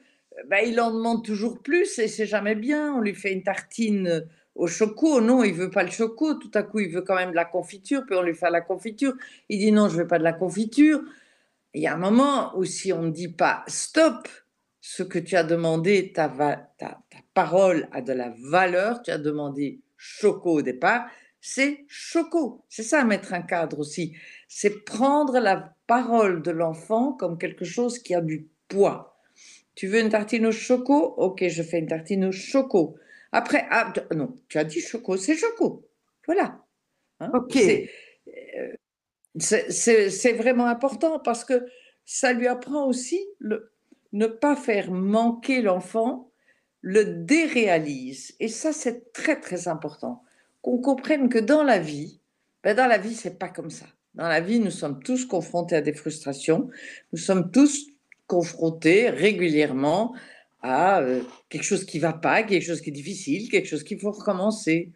bah, 0.48 0.62
il 0.62 0.80
en 0.80 0.92
demande 0.92 1.24
toujours 1.24 1.60
plus 1.60 1.98
et 1.98 2.08
c'est 2.08 2.26
jamais 2.26 2.54
bien. 2.54 2.94
On 2.94 3.00
lui 3.00 3.14
fait 3.14 3.32
une 3.32 3.42
tartine 3.42 4.26
au 4.54 4.66
choco, 4.66 5.20
non, 5.20 5.44
il 5.44 5.52
veut 5.52 5.70
pas 5.70 5.82
le 5.82 5.90
choco. 5.90 6.34
Tout 6.34 6.50
à 6.54 6.62
coup, 6.62 6.80
il 6.80 6.90
veut 6.90 7.02
quand 7.02 7.16
même 7.16 7.30
de 7.30 7.36
la 7.36 7.44
confiture, 7.44 8.04
puis 8.06 8.16
on 8.16 8.22
lui 8.22 8.34
fait 8.34 8.50
la 8.50 8.60
confiture. 8.60 9.14
Il 9.48 9.58
dit 9.58 9.72
non, 9.72 9.88
je 9.88 9.98
veux 9.98 10.06
pas 10.06 10.18
de 10.18 10.24
la 10.24 10.32
confiture. 10.32 11.00
Il 11.74 11.82
y 11.82 11.86
a 11.86 11.94
un 11.94 11.98
moment 11.98 12.56
où 12.56 12.64
si 12.64 12.92
on 12.92 13.02
ne 13.02 13.10
dit 13.10 13.28
pas 13.28 13.64
stop, 13.66 14.28
ce 14.80 15.02
que 15.02 15.18
tu 15.18 15.36
as 15.36 15.44
demandé, 15.44 16.12
ta, 16.12 16.28
ta, 16.28 16.70
ta 16.78 17.18
parole 17.34 17.88
a 17.92 18.00
de 18.00 18.12
la 18.12 18.32
valeur. 18.50 19.02
Tu 19.02 19.10
as 19.10 19.18
demandé 19.18 19.80
choco 19.96 20.58
au 20.58 20.62
départ 20.62 21.06
c'est 21.48 21.84
choco. 21.86 22.64
C'est 22.68 22.82
ça, 22.82 23.04
mettre 23.04 23.32
un 23.32 23.42
cadre 23.42 23.78
aussi. 23.78 24.16
C'est 24.48 24.84
prendre 24.84 25.38
la 25.38 25.75
parole 25.86 26.42
de 26.42 26.50
l'enfant 26.50 27.12
comme 27.12 27.38
quelque 27.38 27.64
chose 27.64 27.98
qui 27.98 28.14
a 28.14 28.20
du 28.20 28.48
poids. 28.68 29.20
Tu 29.74 29.86
veux 29.86 30.00
une 30.00 30.08
tartine 30.08 30.46
au 30.46 30.52
choco? 30.52 31.14
Ok, 31.18 31.46
je 31.46 31.62
fais 31.62 31.78
une 31.78 31.86
tartine 31.86 32.24
au 32.26 32.32
choco. 32.32 32.96
Après, 33.32 33.66
ah, 33.70 33.92
non, 34.14 34.34
tu 34.48 34.58
as 34.58 34.64
dit 34.64 34.80
choco, 34.80 35.16
c'est 35.16 35.36
choco. 35.36 35.86
Voilà. 36.26 36.64
Hein, 37.20 37.30
ok. 37.34 37.56
Euh, 37.56 38.72
c'est 39.38 40.32
vraiment 40.32 40.66
important 40.66 41.18
parce 41.18 41.44
que 41.44 41.66
ça 42.04 42.32
lui 42.32 42.46
apprend 42.46 42.86
aussi 42.86 43.20
le, 43.38 43.72
ne 44.12 44.26
pas 44.26 44.56
faire 44.56 44.90
manquer 44.90 45.60
l'enfant, 45.60 46.30
le 46.80 47.04
déréalise. 47.04 48.34
Et 48.40 48.48
ça, 48.48 48.72
c'est 48.72 49.12
très, 49.12 49.38
très 49.40 49.68
important 49.68 50.22
qu'on 50.62 50.78
comprenne 50.78 51.28
que 51.28 51.38
dans 51.38 51.62
la 51.62 51.78
vie, 51.78 52.20
ben 52.62 52.74
dans 52.74 52.86
la 52.86 52.98
vie, 52.98 53.14
c'est 53.14 53.38
pas 53.38 53.48
comme 53.48 53.70
ça. 53.70 53.86
Dans 54.16 54.28
la 54.28 54.40
vie, 54.40 54.60
nous 54.60 54.70
sommes 54.70 55.02
tous 55.02 55.26
confrontés 55.26 55.76
à 55.76 55.82
des 55.82 55.92
frustrations. 55.92 56.70
Nous 57.12 57.18
sommes 57.18 57.50
tous 57.50 57.86
confrontés 58.26 59.10
régulièrement 59.10 60.14
à 60.62 61.00
euh, 61.00 61.20
quelque 61.50 61.62
chose 61.62 61.84
qui 61.84 61.98
va 61.98 62.14
pas, 62.14 62.42
quelque 62.42 62.64
chose 62.64 62.80
qui 62.80 62.88
est 62.88 62.94
difficile, 62.94 63.50
quelque 63.50 63.68
chose 63.68 63.84
qu'il 63.84 64.00
faut 64.00 64.10
recommencer. 64.10 64.90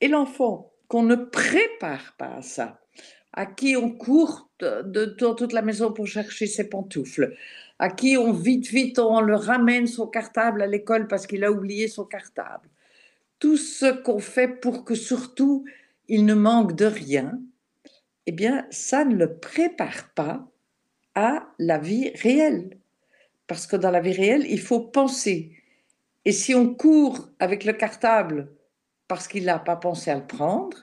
Et 0.00 0.08
l'enfant 0.08 0.72
qu'on 0.88 1.02
ne 1.02 1.14
prépare 1.14 2.14
pas 2.18 2.36
à 2.36 2.42
ça, 2.42 2.80
à 3.34 3.44
qui 3.44 3.76
on 3.76 3.90
court 3.90 4.48
de, 4.60 5.04
dans 5.18 5.34
toute 5.34 5.52
la 5.52 5.62
maison 5.62 5.92
pour 5.92 6.06
chercher 6.06 6.46
ses 6.46 6.70
pantoufles, 6.70 7.36
à 7.78 7.90
qui 7.90 8.16
on 8.16 8.32
vite 8.32 8.68
vite 8.68 8.98
on 8.98 9.20
le 9.20 9.34
ramène 9.34 9.86
son 9.86 10.06
cartable 10.06 10.62
à 10.62 10.66
l'école 10.66 11.06
parce 11.06 11.26
qu'il 11.26 11.44
a 11.44 11.52
oublié 11.52 11.86
son 11.86 12.04
cartable, 12.04 12.68
tout 13.38 13.56
ce 13.58 13.92
qu'on 14.02 14.20
fait 14.20 14.48
pour 14.48 14.84
que 14.84 14.94
surtout 14.94 15.64
il 16.08 16.24
ne 16.24 16.34
manque 16.34 16.74
de 16.76 16.86
rien, 16.86 17.38
eh 18.26 18.32
bien, 18.32 18.66
ça 18.70 19.04
ne 19.04 19.14
le 19.14 19.38
prépare 19.38 20.10
pas 20.14 20.48
à 21.14 21.48
la 21.58 21.78
vie 21.78 22.10
réelle. 22.14 22.78
Parce 23.46 23.66
que 23.66 23.76
dans 23.76 23.90
la 23.90 24.00
vie 24.00 24.12
réelle, 24.12 24.46
il 24.48 24.60
faut 24.60 24.80
penser. 24.80 25.56
Et 26.24 26.32
si 26.32 26.54
on 26.54 26.74
court 26.74 27.30
avec 27.38 27.64
le 27.64 27.72
cartable 27.72 28.52
parce 29.08 29.28
qu'il 29.28 29.44
n'a 29.44 29.58
pas 29.58 29.76
pensé 29.76 30.10
à 30.10 30.16
le 30.16 30.26
prendre, 30.26 30.76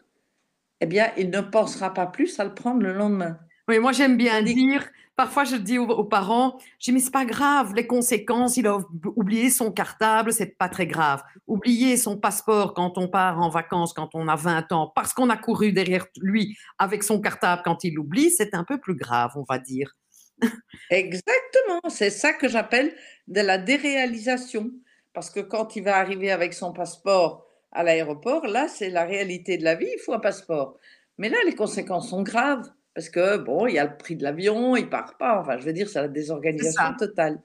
eh 0.82 0.86
bien, 0.86 1.12
il 1.18 1.30
ne 1.30 1.42
pensera 1.42 1.94
pas 1.94 2.06
plus 2.06 2.40
à 2.40 2.46
le 2.46 2.54
prendre 2.54 2.82
le 2.82 2.94
lendemain. 2.94 3.40
Oui, 3.68 3.80
moi 3.80 3.92
j'aime 3.92 4.18
bien 4.18 4.42
dire, 4.42 4.90
Parfois, 5.20 5.44
je 5.44 5.58
dis 5.58 5.78
aux, 5.78 6.06
parents, 6.06 6.58
dis, 6.80 6.94
mais 6.94 7.02
c'est 7.02 7.12
pas 7.12 7.26
grave, 7.26 7.74
les 7.76 7.86
conséquences, 7.86 8.56
il 8.56 8.66
a 8.68 8.78
oublié 9.18 9.50
son 9.50 9.70
cartable, 9.70 10.32
c'est 10.32 10.58
pas 10.58 10.70
très 10.70 10.88
grave. 10.88 11.22
Oublier 11.46 11.98
son 11.98 12.18
passeport 12.18 12.74
quand 12.74 12.98
on 12.98 13.10
part 13.10 13.38
en 13.38 13.50
vacances, 13.50 13.92
quand 13.92 14.12
on 14.14 14.30
a 14.30 14.38
20 14.38 14.72
ans, 14.72 14.94
parce 14.96 15.12
qu'on 15.12 15.30
a 15.30 15.36
couru 15.36 15.74
derrière 15.74 16.06
lui 16.22 16.58
avec 16.78 17.04
son 17.04 17.20
cartable 17.20 17.64
quand 17.66 17.84
il 17.84 17.96
l'oublie, 17.96 18.32
c'est 18.32 18.54
un 18.54 18.64
peu 18.64 18.80
plus 18.80 18.96
grave, 18.96 19.32
on 19.36 19.44
va 19.44 19.60
dire. 19.60 19.94
Exactement, 20.90 21.82
c'est 21.90 22.12
ça 22.12 22.32
que 22.32 22.48
j'appelle 22.48 22.96
de 23.28 23.42
la 23.42 23.58
déréalisation. 23.58 24.72
Parce 25.12 25.30
que 25.30 25.42
quand 25.42 25.76
il 25.76 25.84
va 25.84 25.98
arriver 25.98 26.32
avec 26.32 26.54
son 26.54 26.72
passeport 26.72 27.46
à 27.74 27.84
l'aéroport, 27.84 28.48
là, 28.48 28.70
c'est 28.70 28.90
la 28.90 29.04
réalité 29.04 29.58
de 29.58 29.66
la 29.66 29.76
vie, 29.76 29.92
il 29.92 30.00
faut 30.00 30.14
un 30.14 30.20
passeport. 30.20 30.78
Mais 31.18 31.28
là, 31.28 31.40
les 31.46 31.56
conséquences 31.56 32.10
sont 32.10 32.24
graves 32.24 32.72
parce 33.00 33.08
que, 33.08 33.38
bon, 33.38 33.66
il 33.66 33.76
y 33.76 33.80
a 33.80 33.86
le 33.86 33.96
prix 33.96 34.18
de 34.18 34.24
l'avion, 34.24 34.76
il 34.76 34.90
part 34.90 35.16
pas. 35.16 35.40
Enfin, 35.40 35.58
je 35.58 35.64
veux 35.64 35.72
dire, 35.72 35.88
c'est 35.88 36.02
la 36.02 36.10
désorganisation 36.10 36.94
totale. 37.00 37.40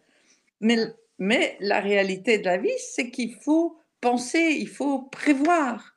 Mais, 0.60 0.78
mais 1.20 1.56
la 1.60 1.78
réalité 1.78 2.38
de 2.38 2.44
la 2.44 2.56
vie, 2.56 2.76
c'est 2.76 3.08
qu'il 3.12 3.36
faut 3.36 3.78
penser, 4.00 4.56
il 4.58 4.66
faut 4.66 5.02
prévoir. 5.02 5.96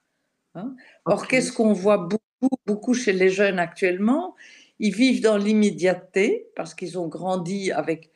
Hein. 0.53 0.75
Or, 1.05 1.27
qu'est-ce 1.27 1.51
qu'on 1.51 1.73
voit 1.73 1.97
beaucoup, 1.97 2.55
beaucoup 2.67 2.93
chez 2.93 3.13
les 3.13 3.31
jeunes 3.31 3.57
actuellement? 3.57 4.35
Ils 4.77 4.93
vivent 4.93 5.23
dans 5.23 5.37
l'immédiateté 5.37 6.51
parce 6.55 6.75
qu'ils 6.75 6.99
ont 6.99 7.07
grandi 7.07 7.71
avec, 7.71 8.11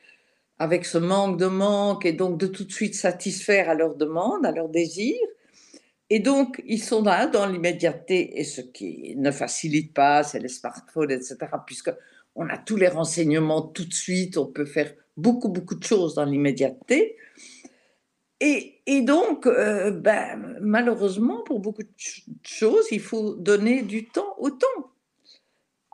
avec 0.59 0.85
ce 0.85 0.99
manque 0.99 1.39
de 1.39 1.47
manque 1.47 2.05
et 2.05 2.13
donc 2.13 2.37
de 2.37 2.45
tout 2.45 2.65
de 2.65 2.71
suite 2.71 2.93
satisfaire 2.93 3.67
à 3.67 3.73
leurs 3.73 3.95
demandes, 3.95 4.45
à 4.45 4.51
leurs 4.51 4.69
désirs. 4.69 5.17
Et 6.13 6.19
donc, 6.19 6.61
ils 6.65 6.83
sont 6.83 7.03
là 7.03 7.25
dans 7.25 7.45
l'immédiateté, 7.45 8.37
et 8.37 8.43
ce 8.43 8.59
qui 8.59 9.15
ne 9.15 9.31
facilite 9.31 9.93
pas, 9.93 10.23
c'est 10.23 10.39
les 10.39 10.49
smartphones, 10.49 11.09
etc., 11.09 11.37
puisque 11.65 11.89
on 12.35 12.49
a 12.49 12.57
tous 12.57 12.75
les 12.75 12.89
renseignements 12.89 13.61
tout 13.61 13.85
de 13.85 13.93
suite, 13.93 14.35
on 14.35 14.47
peut 14.47 14.65
faire 14.65 14.93
beaucoup, 15.15 15.47
beaucoup 15.47 15.75
de 15.75 15.85
choses 15.85 16.15
dans 16.15 16.25
l'immédiateté. 16.25 17.15
Et, 18.41 18.81
et, 18.87 19.03
donc, 19.03 19.47
euh, 19.47 19.91
ben, 19.91 20.57
malheureusement, 20.59 21.43
pour 21.43 21.61
beaucoup 21.61 21.83
de 21.83 21.95
choses, 22.43 22.87
il 22.91 22.99
faut 22.99 23.35
donner 23.35 23.81
du 23.81 24.09
temps 24.09 24.35
au 24.37 24.49
temps. 24.49 24.91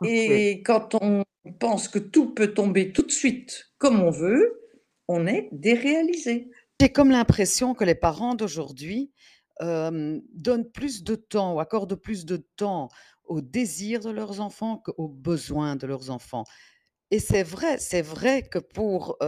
Et 0.04 0.64
quand 0.64 0.96
on 1.00 1.22
pense 1.60 1.86
que 1.86 2.00
tout 2.00 2.34
peut 2.34 2.54
tomber 2.54 2.90
tout 2.90 3.02
de 3.02 3.12
suite 3.12 3.70
comme 3.78 4.00
on 4.00 4.10
veut, 4.10 4.64
on 5.06 5.28
est 5.28 5.48
déréalisé. 5.52 6.50
J'ai 6.80 6.88
comme 6.88 7.12
l'impression 7.12 7.74
que 7.74 7.84
les 7.84 7.94
parents 7.94 8.34
d'aujourd'hui 8.34 9.12
donnent 9.60 10.70
plus 10.72 11.04
de 11.04 11.14
temps 11.14 11.54
ou 11.54 11.60
accordent 11.60 11.94
plus 11.94 12.24
de 12.24 12.36
temps 12.56 12.88
aux 13.24 13.40
désirs 13.40 14.00
de 14.00 14.10
leurs 14.10 14.40
enfants 14.40 14.78
qu'aux 14.78 15.08
besoins 15.08 15.76
de 15.76 15.86
leurs 15.86 16.10
enfants. 16.10 16.44
Et 17.10 17.18
c'est 17.20 17.42
vrai, 17.42 17.78
c'est 17.78 18.02
vrai 18.02 18.42
que 18.42 18.58
pour 18.58 19.18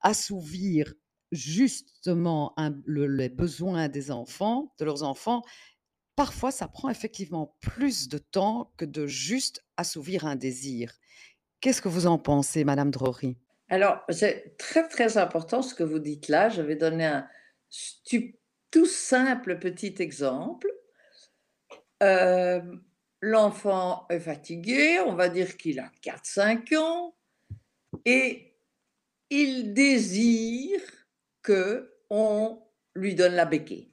assouvir 0.00 0.94
justement 1.32 2.54
les 2.86 3.28
besoins 3.28 3.88
des 3.88 4.10
enfants, 4.10 4.72
de 4.78 4.84
leurs 4.84 5.02
enfants, 5.02 5.42
parfois 6.14 6.50
ça 6.50 6.68
prend 6.68 6.88
effectivement 6.88 7.56
plus 7.60 8.08
de 8.08 8.18
temps 8.18 8.72
que 8.76 8.84
de 8.84 9.06
juste 9.06 9.64
assouvir 9.76 10.24
un 10.24 10.36
désir. 10.36 10.94
Qu'est-ce 11.60 11.82
que 11.82 11.88
vous 11.88 12.06
en 12.06 12.18
pensez, 12.18 12.64
Madame 12.64 12.90
Drory? 12.90 13.36
Alors, 13.68 13.98
c'est 14.08 14.56
très, 14.58 14.86
très 14.88 15.18
important 15.18 15.62
ce 15.62 15.74
que 15.74 15.82
vous 15.82 15.98
dites 15.98 16.28
là. 16.28 16.48
Je 16.48 16.62
vais 16.62 16.76
donner 16.76 17.06
un 17.06 17.26
stu 17.68 18.38
tout 18.70 18.86
simple 18.86 19.58
petit 19.58 19.94
exemple. 19.98 20.70
Hem, 22.00 22.84
l'enfant 23.20 24.06
est 24.10 24.20
fatigué, 24.20 25.00
on 25.00 25.14
va 25.14 25.28
dire 25.28 25.56
qu'il 25.56 25.80
a 25.80 25.90
4-5 26.02 26.76
ans 26.76 27.16
et 28.04 28.58
il 29.30 29.72
désire 29.72 30.80
qu'on 31.44 32.62
lui 32.94 33.14
donne 33.14 33.34
la 33.34 33.46
béquée. 33.46 33.92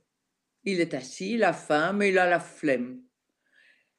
Il 0.64 0.80
est 0.80 0.94
assis, 0.94 1.34
il 1.34 1.44
a 1.44 1.54
faim, 1.54 1.94
mais 1.94 2.10
il 2.10 2.20
a 2.20 2.30
la 2.30 2.40
flemme 2.40 3.02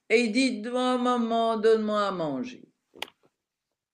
et 0.08 0.20
il 0.20 0.32
dit: 0.32 0.62
«Oh 0.66 0.98
maman, 0.98 1.56
donne-moi 1.56 2.08
à 2.08 2.10
manger». 2.10 2.70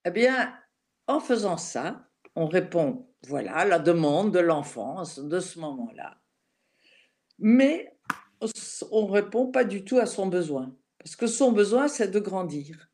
Eh 0.05 0.11
bien, 0.11 0.59
en 1.07 1.21
faisant 1.21 1.57
ça, 1.57 2.11
on 2.35 2.47
répond, 2.47 3.13
voilà, 3.27 3.65
la 3.65 3.79
demande 3.79 4.33
de 4.33 4.39
l'enfant 4.39 5.03
de 5.19 5.41
ce 5.41 5.59
moment-là. 5.59 6.20
Mais 7.41 7.97
on 8.91 9.07
répond 9.07 9.51
pas 9.51 9.65
du 9.65 9.85
tout 9.85 9.99
à 9.99 10.07
son 10.07 10.27
besoin, 10.29 10.77
parce 10.99 11.17
que 11.17 11.27
son 11.27 11.53
besoin, 11.53 11.89
c'est 11.89 12.09
de 12.11 12.21
grandir 12.21 12.91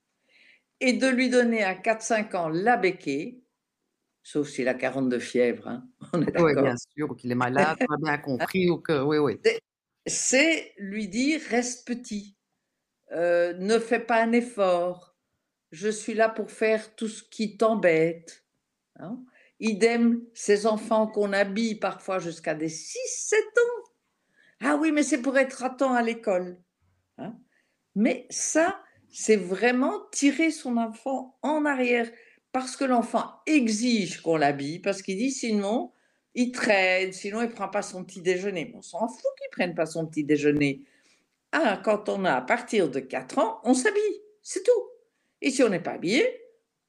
et 0.81 0.95
de 0.95 1.09
lui 1.09 1.31
donner 1.31 1.65
à 1.65 1.75
4-5 1.77 2.35
ans 2.37 2.49
la 2.51 2.77
béquée, 2.79 3.45
sauf 4.23 4.49
s'il 4.49 4.69
a 4.69 4.75
40 4.75 5.09
de 5.11 5.19
fièvre, 5.21 5.69
hein, 5.69 5.89
on 6.15 6.23
est 6.23 6.33
Oui, 6.35 6.57
bien 6.57 6.75
d'accord. 6.75 6.77
sûr, 6.77 7.11
ou 7.11 7.15
qu'il 7.15 7.31
est 7.33 7.35
malade, 7.35 7.79
on 7.89 7.95
a 7.95 7.97
bien 7.99 8.19
compris 8.19 8.69
ou 8.71 8.79
que 8.79 9.03
oui, 9.03 9.19
oui. 9.19 9.41
C'est 10.07 10.73
lui 10.79 11.09
dire: 11.09 11.41
«Reste 11.51 11.87
petit, 11.87 12.37
heu, 13.13 13.55
ne 13.59 13.79
fais 13.79 14.01
pas 14.01 14.23
un 14.23 14.33
effort, 14.33 15.17
je 15.73 15.89
suis 15.91 16.15
là 16.15 16.29
pour 16.31 16.51
faire 16.53 16.97
tout 16.97 17.09
ce 17.09 17.25
qui 17.25 17.57
t'embête», 17.59 18.45
hein. 18.99 19.25
Idem, 19.61 20.23
ces 20.35 20.67
enfants 20.67 21.07
qu'on 21.09 21.33
habille 21.33 21.77
parfois 21.77 22.19
jusqu'à 22.21 22.55
des 22.55 22.69
6-7 22.71 23.45
ans. 23.59 23.86
«Ah 24.63 24.77
oui, 24.81 24.93
mais 24.93 25.03
c'est 25.03 25.23
pour 25.23 25.37
être 25.39 25.65
à 25.65 25.71
temps 25.71 25.95
à 25.95 26.03
l'école», 26.03 26.59
hein. 27.19 27.35
Mais 27.97 28.27
ça, 28.31 28.81
c'est 29.11 29.37
vraiment 29.37 30.03
tirer 30.13 30.51
son 30.51 30.77
enfant 30.79 31.39
en 31.43 31.65
arrière, 31.67 32.11
parce 32.53 32.77
que 32.77 32.85
l'enfant 32.85 33.41
exige 33.47 34.21
qu'on 34.23 34.37
l'habille, 34.37 34.81
parce 34.81 35.03
qu'il 35.03 35.19
dit: 35.19 35.31
«Sinon, 35.33 35.93
il 36.35 36.53
traîne, 36.53 37.13
sinon 37.13 37.43
il 37.43 37.51
prend 37.51 37.69
pas 37.69 37.83
son 37.83 38.05
petit 38.05 38.23
déjeuner». 38.23 38.73
On 38.77 38.83
s'en 38.83 39.09
fout 39.09 39.33
qu'il 39.39 39.51
prenne 39.53 39.75
pas 39.75 39.87
son 39.87 40.07
petit 40.07 40.25
déjeuner. 40.25 40.85
Ah, 41.53 41.81
quand 41.85 42.09
on 42.09 42.25
a 42.25 42.35
à 42.35 42.43
partir 42.43 42.91
de 42.91 43.01
4 43.01 43.39
ans, 43.39 43.61
on 43.65 43.75
s'habille, 43.75 44.23
c'est 44.43 44.63
tout 44.65 44.73
et 45.43 45.51
si 45.51 45.63
on 45.63 45.69
n'est 45.69 45.81
pas 45.81 45.93
habillé, 45.93 46.27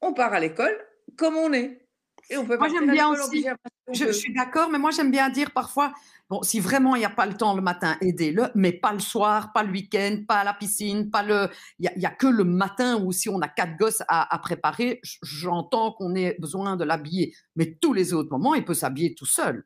on 0.02 0.14
part 0.14 0.32
à 0.34 0.40
l'école 0.40 0.76
comme 1.16 1.36
on 1.36 1.52
est 1.52 1.86
et 2.30 2.36
on 2.36 2.44
peut 2.46 2.56
Moi, 2.58 2.68
j'aime 2.68 2.90
bien 2.90 3.10
aussi, 3.10 3.46
je 3.92 4.06
je 4.06 4.12
suis 4.12 4.32
d'accord, 4.34 4.70
mais 4.70 4.78
moi 4.78 4.90
j'aime 4.90 5.10
bien 5.10 5.28
dire 5.30 5.50
parfois, 5.52 5.92
bon, 6.30 6.42
si 6.42 6.60
vraiment 6.60 6.96
il 6.96 7.02
y 7.02 7.04
a 7.04 7.10
pas 7.10 7.26
le 7.26 7.34
temps 7.36 7.54
le 7.54 7.62
matin, 7.62 7.96
aidez-le, 8.00 8.48
mais 8.54 8.72
pas 8.72 8.92
le 8.92 8.98
soir, 9.00 9.52
pas 9.52 9.62
le 9.62 9.70
week-end, 9.72 10.24
pas 10.26 10.40
à 10.40 10.44
la 10.44 10.54
piscine, 10.54 11.10
pas 11.10 11.22
le 11.22 11.48
il 11.78 11.90
y 11.96 12.06
a 12.06 12.10
que 12.10 12.26
le 12.26 12.44
matin 12.44 12.96
où 13.02 13.12
si 13.12 13.28
on 13.28 13.40
a 13.40 13.48
4 13.48 13.76
gosses 13.78 14.02
à 14.08 14.32
à 14.34 14.38
préparer, 14.38 15.00
j'entends 15.22 15.92
qu'on 15.92 16.14
ait 16.14 16.36
besoin 16.40 16.76
de 16.76 16.84
l'habiller, 16.84 17.34
mais 17.56 17.74
tous 17.80 17.92
les 17.92 18.12
autres 18.14 18.30
moments, 18.30 18.54
il 18.54 18.64
peut 18.64 18.74
s'habiller 18.74 19.14
tout 19.14 19.26
seul, 19.26 19.64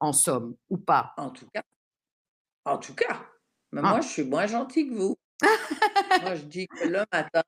en 0.00 0.12
somme, 0.14 0.56
ou 0.70 0.78
pas? 0.78 1.14
En 1.18 1.30
tout 1.30 1.48
cas 1.54 1.62
en 2.64 2.78
tout 2.78 2.94
cas, 2.94 3.24
mais 3.72 3.82
moi 3.82 3.98
Ah. 3.98 4.00
je 4.02 4.08
suis 4.08 4.24
moins 4.24 4.46
gentille 4.46 4.88
que 4.88 4.94
vous. 4.94 5.16
Moi, 6.20 6.34
je 6.36 6.44
dis 6.44 6.66
que 6.68 6.88
le 6.88 7.04
matin, 7.12 7.42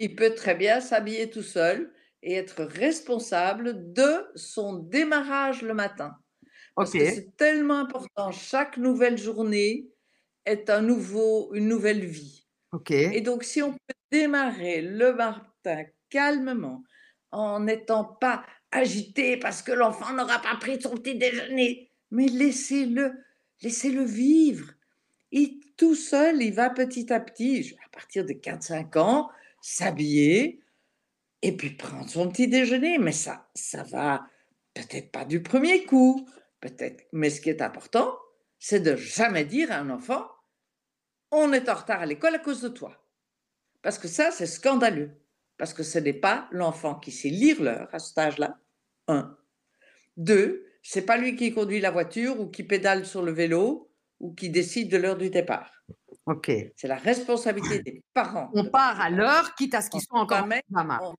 il 0.00 0.16
peut 0.16 0.34
très 0.36 0.56
bien 0.56 0.80
s'habiller 0.82 1.30
tout 1.30 1.42
seul 1.44 1.93
et 2.24 2.34
être 2.34 2.64
responsable 2.64 3.92
de 3.92 4.26
son 4.34 4.74
démarrage 4.74 5.62
le 5.62 5.74
matin. 5.74 6.16
Parce 6.74 6.90
que 6.92 6.98
c'est 6.98 7.36
tellement 7.36 7.78
important, 7.78 8.32
chaque 8.32 8.76
nouvelle 8.78 9.16
journée 9.16 9.86
est 10.44 10.68
un 10.68 10.82
nouveau 10.82 11.54
une 11.54 11.68
nouvelle 11.68 12.04
vie 12.04 12.44
et 12.90 13.20
donc 13.20 13.44
si 13.44 13.62
on 13.62 13.72
peut 13.72 13.94
démarrer 14.10 14.82
le 14.82 15.12
matin 15.12 15.84
calmement, 16.10 16.82
en 17.30 17.60
n'étant 17.60 18.04
pas 18.04 18.44
agité 18.70 19.36
parce 19.36 19.62
que 19.62 19.72
l'enfant 19.72 20.12
n'aura 20.12 20.40
pas 20.40 20.56
pris 20.56 20.80
son 20.80 20.96
petit 20.96 21.16
déjeuner, 21.16 21.90
mais 22.10 22.26
laissez-le 22.26 23.12
laissez-le 23.62 24.04
vivre. 24.04 24.72
Et 25.32 25.58
tout 25.76 25.94
seul, 25.94 26.42
il 26.42 26.52
va 26.52 26.70
petit 26.70 27.12
à 27.12 27.18
petit, 27.18 27.76
à 27.84 27.88
partir 27.88 28.24
de 28.24 28.32
4-5 28.32 28.98
ans, 28.98 29.30
s'habiller 29.60 30.60
et 31.44 31.52
puis 31.54 31.70
prendre 31.70 32.08
son 32.08 32.30
petit 32.30 32.48
déjeuner, 32.48 32.96
mais 32.96 33.12
ça 33.12 33.50
ça 33.54 33.82
va 33.82 34.26
peut-être 34.72 35.12
pas 35.12 35.26
du 35.26 35.40
1er 35.40 35.84
coup, 35.84 36.26
peut-être 36.60 37.04
mais 37.12 37.28
ce 37.28 37.42
qui 37.42 37.50
est 37.50 37.60
important, 37.60 38.18
c'est 38.58 38.80
de 38.80 38.96
jamais 38.96 39.44
dire 39.44 39.70
à 39.70 39.76
un 39.76 39.90
enfant: 39.90 40.26
«On 41.30 41.52
est 41.52 41.68
en 41.68 41.74
retard 41.74 42.00
à 42.00 42.06
l'école 42.06 42.34
à 42.34 42.38
cause 42.38 42.62
de 42.62 42.68
toi». 42.68 43.06
Parce 43.82 43.98
que 43.98 44.08
ça, 44.08 44.30
c'est 44.30 44.46
scandaleux, 44.46 45.10
parce 45.58 45.74
que 45.74 45.82
ce 45.82 45.98
n'est 45.98 46.14
pas 46.14 46.48
l'enfant 46.50 46.94
qui 46.94 47.12
sait 47.12 47.28
lire 47.28 47.62
l'heure 47.62 47.90
à 47.92 47.98
cet 47.98 48.16
âge-là, 48.16 48.58
1. 49.08 49.36
2, 50.16 50.64
c'est 50.82 51.04
pas 51.04 51.18
lui 51.18 51.36
qui 51.36 51.52
conduit 51.52 51.80
la 51.80 51.90
voiture 51.90 52.40
ou 52.40 52.48
qui 52.48 52.62
pédale 52.64 53.04
sur 53.04 53.22
le 53.22 53.32
vélo 53.32 53.90
ou 54.18 54.32
qui 54.32 54.48
décide 54.48 54.90
de 54.90 54.96
l'heure 54.96 55.18
du 55.18 55.28
départ. 55.28 55.84
OK. 56.24 56.50
C'est 56.76 56.88
la 56.88 56.96
responsabilité 56.96 57.82
des 57.82 58.02
parents 58.14 58.48
On 58.54 58.64
de 58.64 58.68
part 58.70 58.98
à 58.98 59.10
l'heure, 59.10 59.54
quitte 59.56 59.74
à 59.74 59.82
ce 59.82 59.90
qu'ils 59.90 60.00
soient 60.00 60.20
encore 60.20 60.44
en 60.44 60.50
on 61.02 61.14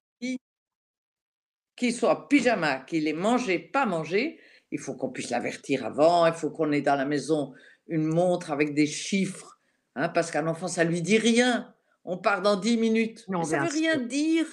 qu'il 1.75 1.93
soit 1.93 2.12
en 2.12 2.28
pyjama, 2.28 2.80
qu'il 2.80 3.08
ait 3.08 3.13
mangé, 3.13 3.60
pas 3.60 3.86
mangé, 3.86 4.39
il 4.71 4.80
faut 4.80 4.95
qu'on 4.95 5.10
puisse 5.10 5.30
l'avertir 5.30 5.86
avant, 5.86 6.25
il 6.25 6.34
faut 6.34 6.49
qu'on 6.49 6.71
ait 6.71 6.82
dans 6.82 6.95
la 6.95 7.06
maison 7.06 7.54
une 7.88 8.06
montre 8.06 8.51
avec 8.51 8.73
des 8.73 8.88
chiffres, 8.88 9.60
hein, 9.95 10.10
parce 10.10 10.32
qu'un 10.32 10.47
enfant, 10.47 10.67
ça 10.67 10.84
lui 10.84 11.01
dit 11.01 11.17
rien. 11.17 11.73
On 12.04 12.17
part 12.17 12.41
dans 12.41 12.56
10 12.56 12.78
minutes, 12.78 13.25
Non, 13.28 13.43
ça 13.43 13.60
veut 13.60 13.69
rien 13.69 13.97
dire. 13.97 14.45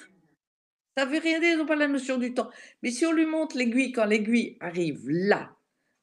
Ça 0.96 1.07
veut 1.07 1.18
rien 1.18 1.40
dire, 1.40 1.55
ils 1.55 1.61
ont 1.61 1.66
pas 1.66 1.77
la 1.77 1.88
notion 1.88 2.18
du 2.18 2.35
temps. 2.35 2.51
Mais 2.83 2.90
si 2.90 3.07
on 3.07 3.12
lui 3.12 3.27
montre 3.27 3.57
l'aiguille, 3.57 3.92
quand 3.92 4.05
l'aiguille 4.05 4.57
arrive 4.61 5.09
là, 5.09 5.55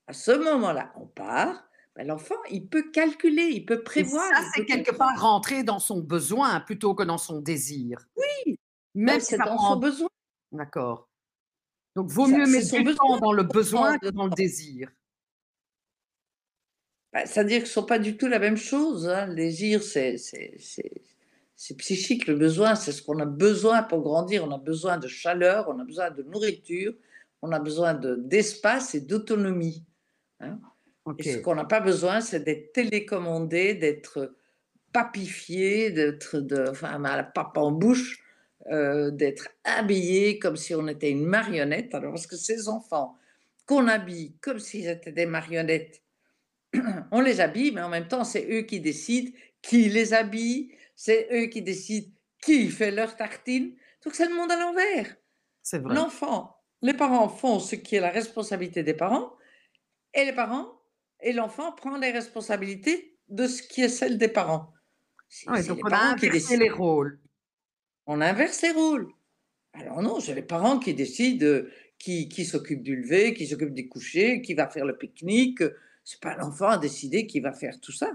à 0.08 0.13
ce 0.13 0.32
moment-là, 0.32 0.91
on 0.95 1.06
part, 1.06 1.63
bah, 1.95 2.04
l'enfant, 2.04 2.36
il 2.50 2.67
peut 2.67 2.89
calculer, 2.91 3.50
il 3.52 3.65
peut 3.65 3.80
Et 3.80 3.84
prévoir, 3.84 4.26
ça, 4.32 4.43
c'est 4.56 4.65
quelque 4.65 4.91
part 4.91 5.19
rentrer 5.19 5.63
dans 5.63 5.80
son 5.80 6.00
besoin 6.00 6.60
plutôt 6.62 6.95
que 6.95 7.04
dans 7.04 7.17
son 7.17 7.39
désir. 7.39 8.00
Oui, 8.15 8.58
Même 8.95 9.19
si 9.19 9.28
c'est 9.28 9.38
dans 9.38 9.58
son 9.58 9.78
besoin. 9.78 10.10
d'accord. 10.52 11.10
Donc 11.95 12.10
vaut 12.10 12.28
Ça 12.28 12.38
mieux 12.38 12.45
mettre 12.45 12.67
son 12.67 12.80
du 12.82 12.84
temps 12.84 12.91
besoin 12.91 13.19
dans 13.19 13.34
le 13.34 13.43
besoin 13.43 13.97
que 13.97 14.10
dans 14.10 14.25
le 14.25 14.32
désir. 14.32 14.89
Bah, 17.12 17.25
c'est-à-dire 17.25 17.62
que 17.62 17.67
ce 17.67 17.73
sont 17.73 17.86
pas 17.86 17.99
du 17.99 18.17
tout 18.17 18.28
la 18.28 18.39
même 18.39 18.58
chose, 18.58 19.10
hein. 19.10 19.28
Le 19.28 19.36
désir, 19.36 19.82
c'est 19.82 20.15
psychique. 21.78 22.28
Le 22.28 22.36
besoin, 22.36 22.75
c'est 22.75 22.91
ce 22.91 23.02
qu'on 23.02 23.19
a 23.19 23.25
besoin 23.25 23.84
pour 23.84 24.02
grandir. 24.02 24.43
On 24.45 24.52
a 24.52 24.60
besoin 24.60 24.97
de 24.97 25.08
chaleur, 25.08 25.67
on 25.67 25.80
a 25.80 25.84
besoin 25.84 26.12
de 26.12 26.23
nourriture, 26.23 26.93
on 27.41 27.52
a 27.52 27.60
besoin 27.60 27.95
de 27.95 28.15
d'espace 28.15 28.95
et 28.95 29.02
d'autonomie, 29.02 29.86
hein 30.39 30.60
et 31.17 31.23
ce 31.23 31.38
qu'on 31.39 31.56
n'a 31.56 31.65
pas 31.65 31.80
besoin, 31.80 32.21
c'est 32.21 32.41
d'être 32.41 32.73
télécommandé, 32.73 33.73
d'être 33.73 34.36
papifié, 34.93 35.91
d'être 35.91 36.39
de 36.39 36.65
enfin, 36.69 37.04
à 37.04 37.17
la 37.17 37.23
pape 37.23 37.58
en 37.58 37.71
bouche, 37.71 38.23
heu, 38.72 39.12
d'être 39.12 39.50
habillé 39.63 40.39
comme 40.39 40.58
si 40.58 40.76
on 40.76 40.88
était 40.88 41.12
une 41.12 41.26
marionnette. 41.26 41.93
Alors 41.95 42.13
parce 42.13 42.28
que 42.28 42.36
ces 42.38 42.67
enfants 42.69 43.17
qu'on 43.65 43.88
habille 43.88 44.38
comme 44.41 44.60
s'ils 44.60 44.88
étaient 44.89 45.12
des 45.12 45.26
marionnettes, 45.26 46.04
on 47.12 47.22
les 47.22 47.41
habille, 47.41 47.72
mais 47.72 47.82
en 47.82 47.89
même 47.89 48.08
temps, 48.08 48.24
c'est 48.24 48.48
eux 48.52 48.62
qui 48.63 48.80
décident 48.80 49.32
qui 49.62 49.89
les 49.89 50.13
habille, 50.13 50.72
c'est 50.95 51.28
eux 51.34 51.48
qui 51.48 51.62
décident 51.62 52.08
qui 52.41 52.69
fait 52.69 52.91
leurs 52.91 53.15
tartines. 53.17 53.76
Donc 54.06 54.15
c'est 54.15 54.28
le 54.30 54.36
monde 54.36 54.52
à 54.52 54.60
l'envers. 54.60 55.15
C'est 55.63 55.80
vrai. 55.80 56.00
L'enfant 56.00 56.56
les 56.82 56.93
parents 56.93 57.30
font 57.30 57.60
ce 57.60 57.76
qui 57.76 57.95
est 57.95 58.00
la 58.02 58.12
responsabilité 58.12 58.84
des 58.84 58.93
parents 58.93 59.34
et 60.13 60.26
les 60.26 60.34
parents 60.34 60.82
et 61.22 61.34
l'enfant 61.34 61.72
prend 61.74 61.98
les 61.98 62.12
responsabilités 62.12 63.19
de 63.30 63.48
ce 63.48 63.63
qui 63.63 63.82
est 63.82 63.89
celle 63.89 64.17
des 64.17 64.30
parents. 64.30 64.74
C'est 65.30 65.50
Ouais, 65.50 65.63
donc 65.63 65.80
les 65.80 65.84
on 65.84 65.91
a 65.91 65.98
inversé 66.13 66.56
décident. 66.56 66.58
les 66.58 66.69
rôles. 66.69 67.19
On 68.12 68.22
inverse 68.22 68.63
les 68.63 68.72
rôles. 68.72 69.08
Alors 69.74 70.02
non, 70.02 70.19
c'est 70.19 70.34
les 70.34 70.41
parents 70.41 70.80
qui 70.80 70.95
décident, 70.95 71.45
heu, 71.45 71.72
qui 72.00 72.28
qui 72.28 72.43
s'occupe 72.43 72.82
du 72.82 72.95
lever, 72.95 73.36
qui 73.36 73.45
s'occupe 73.45 73.72
des 73.76 73.88
couchers, 73.88 74.41
qui 74.41 74.56
va 74.56 74.67
faire 74.67 74.84
le 74.84 74.98
pique-nique, 74.98 75.63
c'est 76.04 76.19
pas 76.19 76.36
l'enfant 76.36 76.69
à 76.69 76.80
décider 76.80 77.28
qui 77.28 77.39
va 77.39 77.54
faire 77.54 77.80
tout 77.80 77.91
ça. 77.91 78.12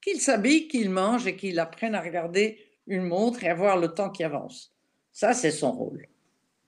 Qu'il 0.00 0.20
s'habille, 0.20 0.68
qu'il 0.68 0.90
mange 0.90 1.26
et 1.26 1.34
qu'il 1.34 1.58
apprenne 1.58 1.96
à 1.96 2.00
regarder 2.00 2.56
une 2.86 3.02
montre 3.02 3.42
et 3.42 3.48
à 3.48 3.54
voir 3.54 3.78
le 3.78 3.88
temps 3.88 4.10
qui 4.10 4.22
avance. 4.22 4.72
Ça, 5.12 5.34
c'est 5.34 5.50
son 5.50 5.72
rôle. 5.72 6.06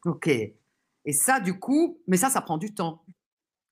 OK 0.05 0.29
et 1.07 1.13
ça, 1.13 1.39
du 1.39 1.59
coup 1.59 2.01
mais 2.07 2.17
ça, 2.17 2.31
ça 2.31 2.41
prend 2.41 2.57
du 2.59 2.75
temps, 2.75 3.05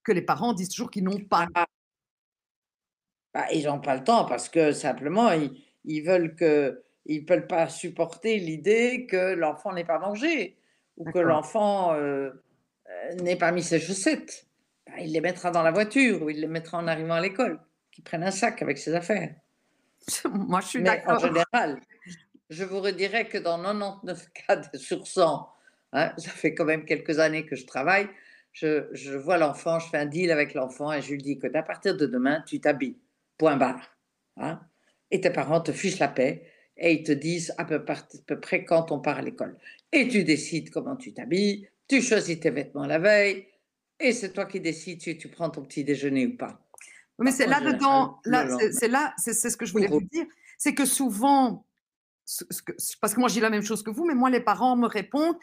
que 0.05 0.12
les 0.12 0.23
parents 0.23 0.53
disent 0.55 0.71
toujours 0.71 0.91
qu'ils 0.91 1.05
n'ont 1.05 1.21
pas. 1.21 1.49
Ah 1.55 1.67
Bah, 3.35 3.47
ils 3.53 3.67
ont 3.69 3.81
pas 3.81 3.97
le 3.97 4.05
temps 4.05 4.27
parce 4.27 4.49
que 4.49 4.73
simplement 4.73 5.33
ils 5.33 5.53
ils 5.85 6.03
veulent 6.03 6.35
que 6.37 6.85
ils 7.07 7.25
peuvent 7.27 7.47
pas 7.47 7.69
supporter 7.69 8.38
l'idée 8.38 9.07
que 9.07 9.35
l'enfant 9.35 9.73
n'ait 9.73 9.85
pas 9.85 9.99
mangé 9.99 10.57
ou 10.97 11.07
que 11.07 11.19
D'accord. 11.19 11.19
l'enfant, 11.19 11.95
heu 11.97 12.43
heu, 12.88 13.15
n'ait 13.23 13.37
pas 13.37 13.53
mis 13.53 13.62
ses 13.62 13.81
chaussettes. 13.81 14.47
Bah, 14.87 14.95
il 15.01 15.12
les 15.12 15.21
mettra 15.21 15.51
dans 15.51 15.62
la 15.62 15.71
voiture 15.73 16.23
ou 16.23 16.31
il 16.31 16.41
les 16.41 16.47
mettra 16.49 16.79
en 16.79 16.87
arrivant 16.88 17.15
à 17.15 17.21
l'école, 17.21 17.61
qu'il 17.93 18.05
prenne 18.05 18.25
un 18.25 18.31
sac 18.33 18.62
avec 18.62 18.79
ses 18.79 18.95
affaires. 18.95 19.35
Moi, 20.31 20.61
je 20.61 20.67
suis 20.69 20.83
Mais 20.83 21.03
en 21.07 21.15
d'accord. 21.15 21.19
général, 21.19 21.81
je 22.51 22.65
vous 22.65 22.81
redirais 22.81 23.29
que 23.29 23.38
dans 23.38 23.59
99 23.59 24.29
cas 24.49 24.62
sur 24.75 25.07
100, 25.09 25.51
hein, 25.93 26.15
ça 26.19 26.31
fait 26.31 26.55
quand 26.55 26.67
même 26.67 26.85
quelques 26.87 27.19
années 27.21 27.47
que 27.47 27.57
je 27.57 27.67
travaille, 27.67 28.09
je 28.53 28.88
je 28.93 29.15
vois 29.17 29.38
l'enfant, 29.38 29.81
je 29.81 29.88
fais 29.91 29.99
un 29.99 30.07
deal 30.07 30.33
avec 30.33 30.55
l'enfant 30.55 30.93
et 30.93 31.03
je 31.03 31.12
lui 31.12 31.19
dis: 31.19 31.33
«Écoute, 31.33 31.57
à 31.57 31.65
partir 31.65 31.97
de 31.97 32.07
demain, 32.07 32.43
tu 32.47 32.61
t'habilles, 32.61 32.99
point 33.38 33.57
barre, 33.57 33.99
hein, 34.38 34.62
et 35.12 35.21
tes 35.23 35.31
parents 35.31 35.62
te 35.62 35.73
fichent 35.73 36.01
la 36.01 36.09
paix 36.09 36.52
et 36.77 36.93
ils 36.93 37.03
te 37.03 37.13
disent 37.13 37.55
à 37.59 37.65
peu 37.65 37.85
près 38.41 38.65
quand 38.65 38.93
on 38.93 39.01
part 39.01 39.19
à 39.19 39.23
l'école. 39.23 39.59
Et 39.93 40.09
tu 40.09 40.25
décides 40.25 40.71
comment 40.71 40.97
tu 40.97 41.13
t'habilles, 41.13 41.69
tu 41.89 42.01
choisis 42.03 42.41
tes 42.41 42.51
vêtements 42.51 42.87
la 42.87 42.99
veille 42.99 43.47
et 44.01 44.13
c'est 44.13 44.33
toi 44.33 44.47
qui 44.47 44.61
décides 44.61 45.03
si 45.03 45.17
tu 45.19 45.29
prends 45.29 45.51
ton 45.51 45.63
petit 45.63 45.85
déjeuner 45.85 46.27
ou 46.27 46.37
pas». 46.37 46.59
Mais 47.19 47.31
c'est 47.31 47.47
là-dedans, 47.47 48.19
le 48.25 48.31
là, 48.31 48.59
c'est 48.73 48.89
là, 48.89 49.15
c'est 49.17 49.35
ce 49.35 49.57
que 49.57 49.65
je 49.65 49.73
voulais 49.73 49.87
vous 49.87 50.01
dire, 50.01 50.25
c'est 50.59 50.75
que 50.75 50.85
souvent, 50.85 51.65
parce 53.01 53.15
que 53.15 53.21
moi 53.21 53.29
dis 53.29 53.39
la 53.39 53.51
même 53.51 53.63
chose 53.63 53.83
que 53.83 53.91
vous, 53.91 54.05
mais 54.05 54.15
moi 54.15 54.31
les 54.31 54.41
parents 54.41 54.77
me 54.77 54.89
répondent: 54.89 55.37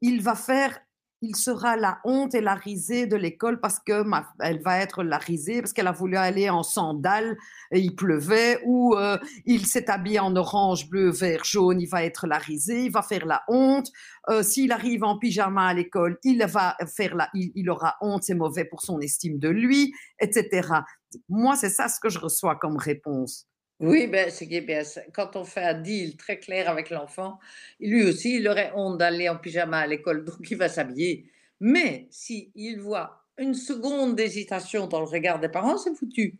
«Il 0.00 0.22
va 0.22 0.34
faire 0.34 0.80
il 1.22 1.36
sera 1.36 1.76
la 1.76 2.00
honte 2.04 2.34
et 2.34 2.40
la 2.42 2.54
risée 2.54 3.06
de 3.06 3.16
l'école 3.16 3.60
parce 3.60 3.78
que 3.78 4.04
elle 4.40 4.60
va 4.62 4.78
être 4.80 5.02
la 5.04 5.18
risée 5.18 5.62
parce 5.62 5.72
qu'elle 5.72 5.86
a 5.86 5.92
voulu 5.92 6.16
aller 6.16 6.50
en 6.50 6.62
sandales 6.62 7.36
et 7.70 7.80
il 7.80 7.94
pleuvait» 7.96 8.60
ou 8.64 8.94
heu, 8.96 9.18
«Il 9.46 9.66
s'est 9.66 9.90
habillé 9.90 10.18
en 10.20 10.34
orange, 10.36 10.88
bleu, 10.90 11.10
vert, 11.10 11.44
jaune, 11.44 11.80
il 11.80 11.88
va 11.88 12.04
être 12.04 12.26
la 12.26 12.38
risée, 12.38 12.84
il 12.86 12.92
va 12.92 13.02
faire 13.02 13.26
la 13.26 13.42
honte. 13.48 13.88
Heu, 14.30 14.42
s'il 14.42 14.72
arrive 14.72 15.04
en 15.04 15.18
pyjama 15.18 15.68
à 15.68 15.74
l'école, 15.74 16.18
il 16.24 16.44
va 16.46 16.76
faire 16.94 17.14
la 17.16 17.28
il 17.34 17.52
il 17.54 17.70
aura 17.70 17.96
honte, 18.02 18.24
c'est 18.24 18.34
mauvais 18.34 18.64
pour 18.64 18.82
son 18.82 19.00
estime 19.00 19.38
de 19.38 19.48
lui» 19.48 19.92
et 20.20 20.30
cetera. 20.32 20.84
Moi, 21.28 21.56
c'est 21.56 21.70
ça 21.70 21.88
ce 21.88 22.00
que 22.00 22.08
je 22.08 22.18
reçois 22.18 22.56
comme 22.56 22.76
réponse. 22.76 23.44
Oui, 23.80 24.06
ben, 24.06 24.30
ce 24.30 24.44
qui 24.44 24.54
est 24.56 24.60
bien, 24.60 24.84
c'est 24.84 25.10
quand 25.12 25.34
on 25.36 25.44
fait 25.44 25.62
un 25.64 25.74
deal 25.74 26.16
très 26.16 26.38
clair 26.38 26.68
avec 26.70 26.90
l'enfant, 26.90 27.38
lui 27.80 28.04
aussi, 28.04 28.36
il 28.36 28.46
aurait 28.48 28.70
honte 28.76 28.98
d'aller 28.98 29.28
en 29.28 29.36
pyjama 29.38 29.78
à 29.80 29.86
l'école, 29.86 30.24
donc 30.24 30.50
il 30.50 30.56
va 30.56 30.68
s'habiller. 30.68 31.30
Mais 31.60 32.06
s'il 32.10 32.78
voit 32.80 33.24
une 33.38 33.54
seconde 33.54 34.14
d'hésitation 34.14 34.86
dans 34.86 35.00
le 35.00 35.06
regard 35.06 35.40
des 35.40 35.48
parents, 35.48 35.78
c'est 35.78 35.94
foutu. 35.96 36.38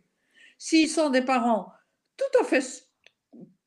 S'ils 0.57 0.89
sont 0.89 1.09
des 1.09 1.23
parents 1.23 1.71
tout 2.17 2.39
à 2.41 2.45
fait 2.45 2.61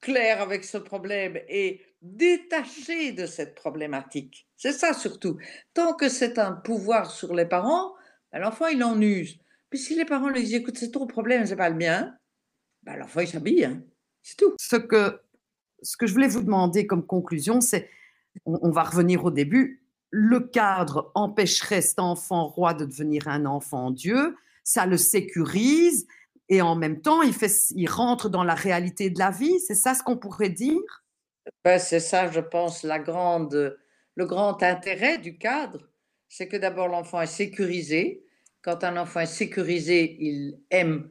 clairs 0.01 0.41
avec 0.41 0.65
ce 0.65 0.79
problème 0.79 1.39
et 1.49 1.83
détachés 2.03 3.13
de 3.13 3.27
cette 3.27 3.55
problématique, 3.55 4.47
c'est 4.57 4.73
ça 4.73 4.93
surtout. 4.95 5.39
Tant 5.75 5.95
que 5.95 6.09
c'est 6.09 6.39
un 6.39 6.53
pouvoir 6.53 7.11
sur 7.11 7.35
les 7.35 7.47
parents, 7.47 7.95
bah, 8.33 8.39
l'enfant 8.39 8.67
il 8.69 8.83
en 8.85 9.01
use. 9.01 9.39
Puis 9.71 9.79
si 9.79 9.95
les 9.97 10.05
parents 10.05 10.29
lui 10.29 10.43
disent: 10.43 10.55
«Écoute, 10.55 10.79
c'est 10.79 10.93
ton 10.93 11.07
problème, 11.07 11.47
c'est 11.47 11.57
pas 11.57 11.71
le 11.71 11.77
mien», 11.77 12.15
bah, 12.87 12.97
l'enfant 12.97 13.21
il 13.21 13.29
s'habille, 13.29 13.65
hein, 13.65 13.83
c'est 14.23 14.37
tout. 14.37 14.55
Ce 14.59 14.77
que 14.77 15.21
ce 15.83 15.97
que 15.97 16.07
je 16.07 16.15
voulais 16.15 16.29
vous 16.29 16.43
demander 16.43 16.87
comme 16.87 17.05
conclusion, 17.05 17.61
c'est 17.61 17.91
on 18.47 18.59
on 18.63 18.71
va 18.71 18.85
revenir 18.85 19.25
au 19.25 19.31
début, 19.31 19.83
le 20.11 20.41
cadre 20.41 21.11
empêcherait 21.15 21.83
cet 21.83 21.99
enfant 21.99 22.47
roi 22.47 22.73
de 22.73 22.85
devenir 22.85 23.29
un 23.29 23.45
enfant 23.45 23.91
Dieu, 23.91 24.37
ça 24.65 24.87
le 24.87 24.97
sécurise 24.97 26.07
et 26.49 26.63
en 26.63 26.77
même 26.77 27.01
temps, 27.01 27.23
il 27.23 27.35
fait 27.35 27.53
il 27.75 27.89
rentre 27.89 28.29
dans 28.29 28.45
la 28.45 28.55
réalité 28.55 29.11
de 29.11 29.19
la 29.19 29.31
vie, 29.31 29.59
c'est 29.59 29.75
ça 29.75 29.95
ce 29.95 30.03
qu'on 30.03 30.17
pourrait 30.17 30.49
dire? 30.49 31.05
Bah, 31.65 31.79
c'est 31.79 32.01
ça, 32.01 32.31
je 32.31 32.41
pense, 32.41 32.85
la 32.85 33.01
grande 33.01 33.77
le 34.15 34.27
grand 34.27 34.63
intérêt 34.63 35.19
du 35.19 35.37
cadre, 35.37 35.91
c'est 36.29 36.49
que 36.49 36.57
d'abord 36.57 36.89
l'enfant 36.89 37.21
est 37.21 37.27
sécurisé. 37.27 38.25
Quand 38.63 38.85
un 38.85 38.97
enfant 38.97 39.21
est 39.21 39.27
sécurisé, 39.27 40.17
il 40.21 40.59
aime 40.71 41.11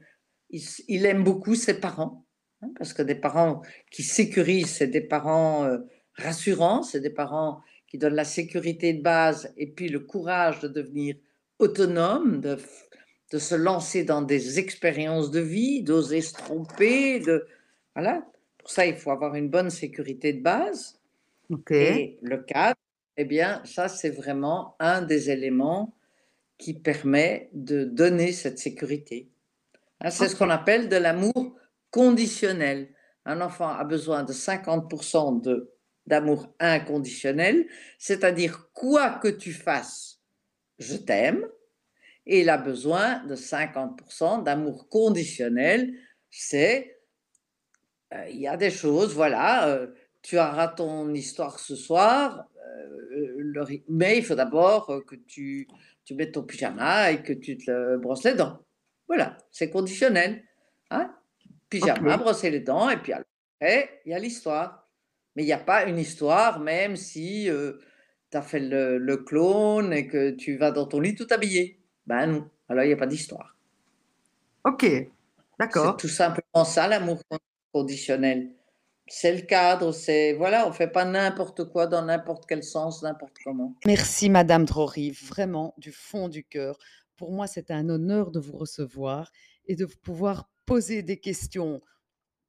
il 0.49 1.05
aime 1.05 1.23
beaucoup 1.23 1.55
ses 1.55 1.79
parents, 1.79 2.25
hein, 2.61 2.69
parce 2.77 2.93
que 2.93 3.01
des 3.01 3.15
parents 3.15 3.61
qui 3.91 4.03
sécurisent, 4.03 4.75
c'est 4.75 4.87
des 4.87 5.01
parents, 5.01 5.65
heu, 5.65 5.87
rassurants, 6.13 6.83
c'est 6.83 7.01
des 7.01 7.09
parents 7.09 7.61
qui 7.87 7.97
donnent 7.97 8.15
la 8.15 8.25
sécurité 8.25 8.93
de 8.93 9.01
base 9.01 9.53
et 9.57 9.67
puis 9.67 9.89
le 9.89 9.99
courage 9.99 10.59
de 10.59 10.67
devenir 10.67 11.15
autonome, 11.59 12.41
de 12.41 12.57
se 13.37 13.55
lancer 13.55 14.03
dans 14.03 14.21
des 14.21 14.59
expériences 14.59 15.31
de 15.31 15.41
vie, 15.41 15.83
d'oser 15.83 16.21
se 16.21 16.33
tromper, 16.33 17.19
de 17.19 17.45
voilà. 17.95 18.25
Pour 18.57 18.69
ça, 18.69 18.85
il 18.85 18.95
faut 18.95 19.11
avoir 19.11 19.35
une 19.35 19.49
bonne 19.49 19.69
sécurité 19.69 20.33
de 20.33 20.41
base 20.41 20.99
et 21.79 22.17
le 22.21 22.37
cadre, 22.37 22.79
eh 23.17 23.25
bien, 23.25 23.61
ça, 23.65 23.87
c'est 23.87 24.09
vraiment 24.09 24.75
un 24.79 25.01
des 25.01 25.29
éléments 25.29 25.95
qui 26.57 26.73
permet 26.73 27.49
de 27.53 27.83
donner 27.83 28.31
cette 28.31 28.59
sécurité. 28.59 29.29
Hein, 30.01 30.09
c'est 30.11 30.27
ce 30.29 30.35
qu'on 30.35 30.49
appelle 30.49 30.89
de 30.89 30.95
l'amour 30.97 31.55
conditionnel. 31.91 32.89
Un 33.25 33.41
enfant 33.41 33.69
a 33.69 33.83
besoin 33.83 34.23
de 34.23 34.33
50 34.33 34.89
% 34.89 35.31
de 35.41 35.71
d'amour 36.07 36.53
inconditionnel, 36.59 37.65
c'est-à-dire 37.97 38.69
quoi 38.73 39.09
que 39.17 39.27
tu 39.27 39.51
fasses, 39.53 40.21
je 40.79 40.95
t'aime 40.97 41.47
et 42.27 42.41
il 42.41 42.49
a 42.49 42.57
besoin 42.57 43.23
de 43.25 43.35
50 43.35 43.97
% 43.97 44.39
d'amour 44.43 44.89
conditionnel, 44.89 45.93
c'est, 46.31 46.99
heu, 48.13 48.17
il 48.31 48.41
y 48.41 48.47
a 48.47 48.57
des 48.57 48.71
choses, 48.71 49.13
voilà, 49.15 49.69
heu, 49.69 49.95
tu 50.23 50.37
auras 50.39 50.69
ton 50.69 51.13
histoire 51.13 51.59
ce 51.59 51.75
soir, 51.75 52.47
ri 53.57 53.83
mais 53.89 54.17
il 54.19 54.25
faut 54.25 54.35
d'abord, 54.35 55.03
que 55.07 55.15
tu 55.15 55.67
tu 56.05 56.15
mettes 56.15 56.33
ton 56.33 56.43
pyjama 56.43 57.11
et 57.11 57.23
que 57.23 57.33
tu 57.33 57.57
te 57.57 57.97
brosses 57.97 58.23
les 58.25 58.35
dents. 58.35 58.64
Voilà, 59.07 59.37
c'est 59.51 59.69
conditionnel, 59.69 60.43
hein. 60.91 61.13
Pyjama, 61.69 62.15
OK. 62.15 62.21
brosser 62.21 62.49
les 62.51 62.59
dents 62.59 62.89
et 62.89 62.97
puis 62.97 63.13
après, 63.13 64.01
il 64.05 64.11
y 64.11 64.13
a 64.15 64.19
l'histoire. 64.19 64.87
Mais 65.35 65.43
il 65.43 65.47
y 65.47 65.53
a 65.53 65.57
pas 65.57 65.83
une 65.85 65.99
histoire 65.99 66.59
même 66.59 66.95
si, 66.95 67.49
heu, 67.49 67.81
tu 68.31 68.37
as 68.37 68.41
fait 68.41 68.59
le 68.59 68.97
le 68.97 69.17
clown 69.17 69.91
et 69.93 70.07
que 70.07 70.31
tu 70.31 70.57
vas 70.57 70.71
dans 70.71 70.85
ton 70.87 70.99
lit 70.99 71.15
tout 71.15 71.27
habillé. 71.31 71.81
Ben 72.07 72.27
non, 72.27 72.49
alors 72.69 72.83
il 72.85 72.89
y 72.89 72.93
a 72.93 72.97
pas 72.97 73.07
d'histoire. 73.07 73.57
OK, 74.63 74.81
C'est 74.81 75.11
d'accord. 75.59 75.97
tout 75.97 76.07
simplement 76.07 76.65
ça 76.65 76.87
l'amour 76.87 77.21
con 77.29 77.37
conditionnel. 77.73 78.51
C'est 79.07 79.33
le 79.35 79.41
cadre, 79.41 79.91
c'est 79.91 80.33
voilà, 80.33 80.67
on 80.67 80.71
fait 80.71 80.87
pas 80.87 81.05
n'importe 81.05 81.65
quoi 81.65 81.85
dans 81.85 82.01
n'importe 82.03 82.45
quel 82.47 82.63
sens, 82.63 83.03
n'importe 83.03 83.35
comment. 83.43 83.75
Merci 83.85 84.29
madame 84.29 84.65
Drory, 84.65 85.11
vraiment 85.11 85.75
du 85.77 85.91
fond 85.91 86.27
du 86.29 86.43
cœur. 86.43 86.77
Pour 87.17 87.31
moi, 87.31 87.47
c'est 87.47 87.71
un 87.71 87.89
honneur 87.89 88.31
de 88.31 88.39
vous 88.39 88.57
recevoir 88.57 89.31
et 89.65 89.75
de 89.75 89.85
pouvoir 89.85 90.49
poser 90.65 91.03
des 91.03 91.19
questions 91.19 91.81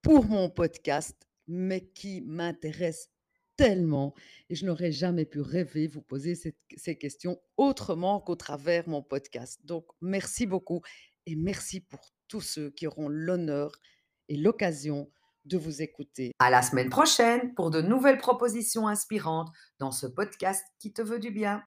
pour 0.03 0.25
mon 0.27 0.51
podcast, 0.51 1.29
mais 1.47 1.89
qui 1.89 2.23
m'intéressent 2.23 3.11
tellement 3.57 4.15
et 4.51 4.55
je 4.55 4.67
n'aurais 4.67 4.93
jamais 4.93 5.25
pu 5.25 5.41
rêver 5.41 5.87
vous 5.87 6.03
poser 6.03 6.35
ces 6.35 6.99
questions 6.99 7.41
autrement 7.57 8.21
qu'au 8.21 8.37
travers 8.37 8.89
mon 8.89 9.03
podcast. 9.03 9.61
Donc 9.65 9.87
merci 10.01 10.47
beaucoup 10.47 10.83
et 11.27 11.37
merci 11.37 11.81
pour 11.81 12.01
tous 12.29 12.43
ceux 12.43 12.71
qui 12.71 12.87
auront 12.87 13.09
l'honneur 13.09 13.73
et 14.29 14.37
l'occasion 14.37 15.11
de 15.45 15.57
vous 15.57 15.81
écouter. 15.81 16.33
À 16.39 16.51
la 16.51 16.61
semaine 16.61 16.91
prochaine 16.91 17.55
pour 17.55 17.71
de 17.71 17.81
nouvelles 17.81 18.19
propositions 18.19 18.89
inspirantes 18.89 19.49
dans 19.79 19.93
ce 19.93 20.07
podcast 20.07 20.65
qui 20.79 20.93
te 20.93 21.03
veut 21.03 21.21
du 21.21 21.31
bien. 21.31 21.55